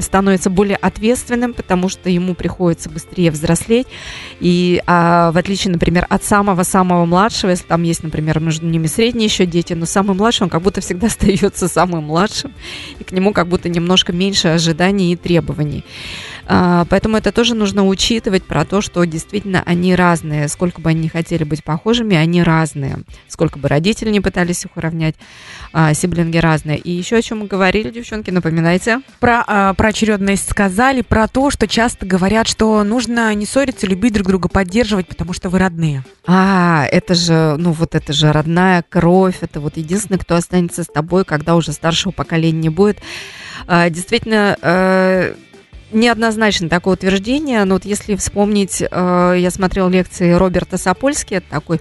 становится 0.00 0.50
более 0.50 0.76
ответственным, 0.76 1.54
потому 1.54 1.88
что 1.88 2.10
ему 2.10 2.34
приходится 2.34 2.88
быстрее 2.88 3.30
взрослеть. 3.30 3.86
И 4.40 4.82
а, 4.86 5.32
в 5.32 5.38
отличие, 5.38 5.72
например, 5.72 6.06
от 6.08 6.24
самого-самого 6.24 7.04
младшего, 7.04 7.50
если 7.50 7.66
там 7.66 7.82
есть, 7.82 8.02
например, 8.02 8.40
между 8.40 8.66
ними 8.66 8.86
средние 8.86 9.26
еще 9.26 9.46
дети, 9.46 9.72
но 9.72 9.86
самый 9.86 10.16
младший, 10.16 10.44
он 10.44 10.50
как 10.50 10.62
будто 10.62 10.80
всегда 10.80 11.06
остается 11.08 11.68
самым 11.68 12.04
младшим, 12.04 12.52
и 12.98 13.04
к 13.04 13.12
нему 13.12 13.32
как 13.32 13.48
будто 13.48 13.68
немножко 13.68 14.12
меньше 14.12 14.48
ожиданий 14.48 15.12
и 15.12 15.16
требований. 15.16 15.84
А, 16.46 16.84
поэтому 16.88 17.16
это 17.16 17.32
тоже 17.32 17.54
нужно 17.54 17.86
учитывать 17.86 18.44
про 18.44 18.64
то, 18.64 18.80
что 18.80 19.04
действительно 19.04 19.62
они 19.64 19.94
разные. 19.94 20.48
Сколько 20.48 20.80
бы 20.80 20.90
они 20.90 21.02
не 21.02 21.08
хотели 21.08 21.44
быть 21.44 21.64
похожими, 21.64 22.16
они 22.16 22.42
разные. 22.42 22.98
Сколько 23.28 23.58
бы 23.58 23.68
родители 23.68 24.10
не 24.10 24.20
пытались 24.20 24.64
их 24.64 24.76
уравнять, 24.76 25.14
а, 25.72 25.94
сиблинги 25.94 26.38
разные. 26.38 26.78
И 26.78 26.90
еще 26.90 27.16
о 27.16 27.22
чем 27.22 27.40
мы 27.40 27.46
говорили, 27.46 27.90
девчонки, 27.90 28.30
напоминайте. 28.30 29.00
Про, 29.20 29.44
а, 29.46 29.74
про 29.74 29.88
очередность 29.88 30.48
сказали, 30.48 31.02
про 31.02 31.28
то, 31.28 31.50
что 31.50 31.66
часто 31.66 32.06
говорят, 32.06 32.46
что 32.46 32.82
нужно 32.84 33.34
не 33.34 33.46
ссориться, 33.46 33.86
любить 33.86 34.12
друг 34.12 34.28
друга, 34.28 34.48
поддерживать, 34.48 35.08
потому 35.08 35.32
что 35.32 35.48
вы 35.48 35.58
родные. 35.58 36.04
А, 36.26 36.86
это 36.90 37.14
же, 37.14 37.56
ну 37.58 37.72
вот 37.72 37.94
это 37.94 38.12
же 38.12 38.32
родная 38.32 38.84
кровь, 38.88 39.36
это 39.40 39.60
вот 39.60 39.76
единственный, 39.76 40.18
кто 40.18 40.36
останется 40.36 40.84
с 40.84 40.86
тобой, 40.86 41.24
когда 41.24 41.56
уже 41.56 41.72
старшего 41.72 42.12
поколения 42.12 42.60
не 42.60 42.68
будет. 42.68 42.98
Действительно, 43.68 44.56
э, 44.60 45.34
неоднозначно 45.92 46.68
такое 46.68 46.94
утверждение, 46.94 47.64
но 47.64 47.74
вот 47.74 47.84
если 47.84 48.16
вспомнить, 48.16 48.82
э, 48.82 49.34
я 49.38 49.50
смотрела 49.50 49.88
лекции 49.88 50.32
Роберта 50.32 50.78
Сапольски, 50.78 51.34
это 51.34 51.46
такой 51.50 51.80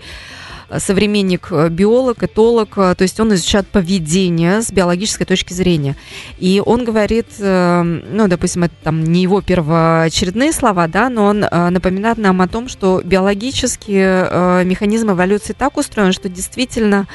современник, 0.80 1.48
э, 1.52 1.70
биолог, 1.70 2.24
этолог, 2.24 2.78
э, 2.78 2.96
то 2.96 3.02
есть 3.02 3.20
он 3.20 3.34
изучает 3.34 3.68
поведение 3.68 4.62
с 4.62 4.72
биологической 4.72 5.26
точки 5.26 5.54
зрения. 5.54 5.96
И 6.40 6.62
он 6.66 6.84
говорит, 6.84 7.28
э, 7.40 7.82
ну, 7.84 8.28
допустим, 8.28 8.64
это 8.64 8.74
там 8.84 9.04
не 9.04 9.22
его 9.22 9.42
первоочередные 9.42 10.52
слова, 10.52 10.88
да, 10.88 11.10
но 11.10 11.26
он 11.26 11.40
напоминает 11.40 12.18
нам 12.18 12.42
о 12.42 12.48
том, 12.48 12.68
что 12.68 13.02
биологические 13.04 14.64
механизмы 14.66 15.14
эволюции 15.14 15.54
так 15.54 15.78
устроены, 15.78 16.14
что 16.14 16.30
действительно 16.30 17.08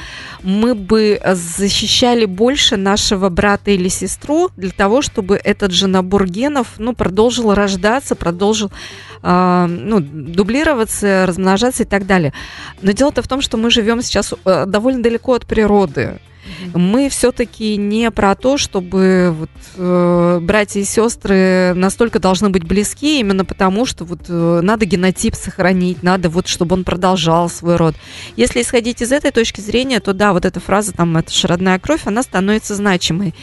мы 0.43 0.75
бы 0.75 1.19
защищали 1.25 2.25
больше 2.25 2.77
нашего 2.77 3.29
брата 3.29 3.71
или 3.71 3.87
сестру 3.87 4.49
для 4.55 4.71
того, 4.71 5.01
чтобы 5.01 5.39
этот 5.43 5.71
же 5.71 5.87
набор 5.87 6.27
генов, 6.27 6.67
ну, 6.77 6.93
продолжил 6.93 7.53
рождаться, 7.53 8.15
продолжил 8.15 8.71
ну, 9.21 9.99
дублироваться, 9.99 11.25
размножаться 11.27 11.83
и 11.83 11.85
так 11.85 12.05
далее. 12.05 12.33
Но 12.81 12.91
дело-то 12.91 13.21
в 13.21 13.27
том, 13.27 13.41
что 13.41 13.48
мы 13.57 13.71
живем 13.71 14.01
сейчас 14.01 14.33
э, 14.45 14.65
довольно 14.65 15.03
далеко 15.03 15.33
от 15.33 15.45
природы. 15.45 16.19
Мы 16.73 17.09
все-таки 17.09 17.77
не 17.77 18.11
про 18.11 18.35
то, 18.35 18.57
чтобы 18.57 19.33
вот, 19.37 19.49
э, 19.75 20.39
братья 20.41 20.79
и 20.79 20.83
сестры 20.83 21.73
настолько 21.75 22.19
должны 22.19 22.49
быть 22.49 22.63
близки, 22.63 23.19
именно 23.19 23.45
потому 23.45 23.85
что 23.85 24.05
вот 24.05 24.21
э, 24.27 24.59
надо 24.63 24.85
генотип 24.85 25.35
сохранить, 25.35 26.03
надо 26.03 26.29
вот, 26.29 26.47
чтобы 26.47 26.75
он 26.75 26.83
продолжал 26.83 27.49
свой 27.49 27.75
род. 27.75 27.95
Если 28.35 28.61
исходить 28.61 29.01
из 29.01 29.11
этой 29.11 29.31
точки 29.31 29.61
зрения, 29.61 29.99
то 29.99 30.13
да, 30.13 30.33
вот 30.33 30.45
эта 30.45 30.59
фраза 30.59 30.93
там 30.93 31.15
«это 31.17 31.31
же 31.31 31.47
родная 31.47 31.79
кровь», 31.79 32.01
она 32.05 32.23
становится 32.23 32.75
значимой. 32.75 33.33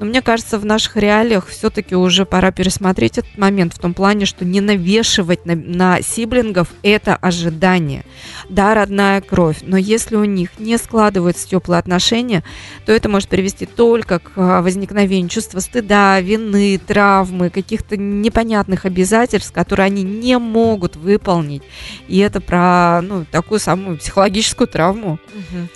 Но 0.00 0.06
мне 0.06 0.22
кажется, 0.22 0.58
в 0.58 0.64
наших 0.64 0.96
реалиях 0.96 1.48
все-таки 1.48 1.94
уже 1.94 2.24
пора 2.24 2.50
пересмотреть 2.50 3.18
этот 3.18 3.38
момент 3.38 3.74
в 3.74 3.78
том 3.78 3.94
плане, 3.94 4.26
что 4.26 4.44
не 4.44 4.60
навешивать 4.60 5.46
на, 5.46 5.54
на 5.54 6.02
сиблингов 6.02 6.68
это 6.82 7.16
ожидание. 7.16 8.04
Да, 8.48 8.74
родная 8.74 9.20
кровь, 9.20 9.58
но 9.62 9.76
если 9.76 10.16
у 10.16 10.24
них 10.24 10.50
не 10.58 10.78
складываются 10.78 11.48
теплые 11.48 11.78
отношения, 11.78 12.43
то 12.86 12.92
это 12.92 13.08
может 13.08 13.28
привести 13.28 13.66
только 13.66 14.18
к 14.18 14.32
а, 14.36 14.62
возникновению 14.62 15.28
чувства 15.28 15.60
стыда, 15.60 16.20
вины, 16.20 16.78
травмы, 16.78 17.50
каких-то 17.50 17.96
непонятных 17.96 18.84
обязательств, 18.84 19.52
которые 19.52 19.86
они 19.86 20.02
не 20.02 20.38
могут 20.38 20.96
выполнить. 20.96 21.62
И 22.08 22.18
это 22.18 22.40
про 22.40 23.00
ну, 23.02 23.24
такую 23.30 23.60
самую 23.60 23.98
психологическую 23.98 24.68
травму. 24.68 25.18
Угу. 25.34 25.68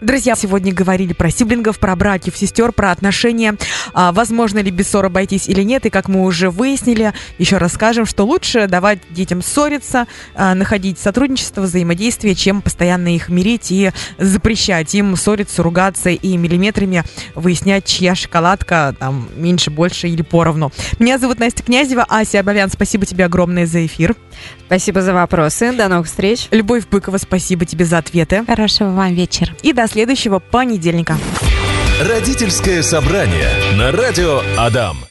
Друзья, 0.00 0.34
сегодня 0.34 0.72
говорили 0.72 1.12
про 1.12 1.30
сиблингов, 1.30 1.78
про 1.78 1.96
братьев, 1.96 2.36
сестер, 2.36 2.72
про 2.72 2.90
отношения. 2.90 3.56
А, 3.94 4.12
возможно 4.12 4.58
ли 4.58 4.70
без 4.70 4.88
ссор 4.88 5.06
обойтись 5.06 5.48
или 5.48 5.62
нет. 5.62 5.86
И 5.86 5.90
как 5.90 6.08
мы 6.08 6.24
уже 6.24 6.50
выяснили, 6.50 7.12
еще 7.38 7.58
раз 7.58 7.74
скажем, 7.74 8.06
что 8.06 8.24
лучше 8.24 8.66
давать 8.66 9.00
детям 9.10 9.42
ссориться, 9.42 10.06
а, 10.34 10.54
находить 10.54 10.98
сотрудничество, 10.98 11.62
взаимодействие, 11.62 12.34
чем 12.34 12.62
постоянно 12.62 13.14
их 13.14 13.28
мирить 13.28 13.70
и 13.70 13.92
запрещать 14.18 14.94
им 14.94 15.16
ссориться, 15.16 15.62
ругаться 15.62 16.05
и 16.10 16.36
миллиметрами 16.36 17.04
выяснять, 17.34 17.84
чья 17.84 18.14
шоколадка 18.14 18.94
там 18.98 19.28
меньше, 19.36 19.70
больше 19.70 20.08
или 20.08 20.22
поровну. 20.22 20.72
Меня 20.98 21.18
зовут 21.18 21.38
Настя 21.38 21.62
Князева, 21.62 22.04
Ася 22.08 22.40
Абовян, 22.40 22.70
спасибо 22.70 23.06
тебе 23.06 23.24
огромное 23.24 23.66
за 23.66 23.84
эфир. 23.86 24.14
Спасибо 24.66 25.00
за 25.00 25.14
вопросы. 25.14 25.72
До 25.72 25.88
новых 25.88 26.06
встреч. 26.06 26.48
Любовь 26.50 26.86
Быкова, 26.88 27.18
спасибо 27.18 27.64
тебе 27.64 27.84
за 27.84 27.98
ответы. 27.98 28.44
Хорошего 28.46 28.90
вам 28.90 29.14
вечера. 29.14 29.52
И 29.62 29.72
до 29.72 29.86
следующего 29.86 30.38
понедельника. 30.38 31.16
Родительское 32.00 32.82
собрание 32.82 33.48
на 33.76 33.90
радио 33.90 34.42
Адам. 34.58 34.98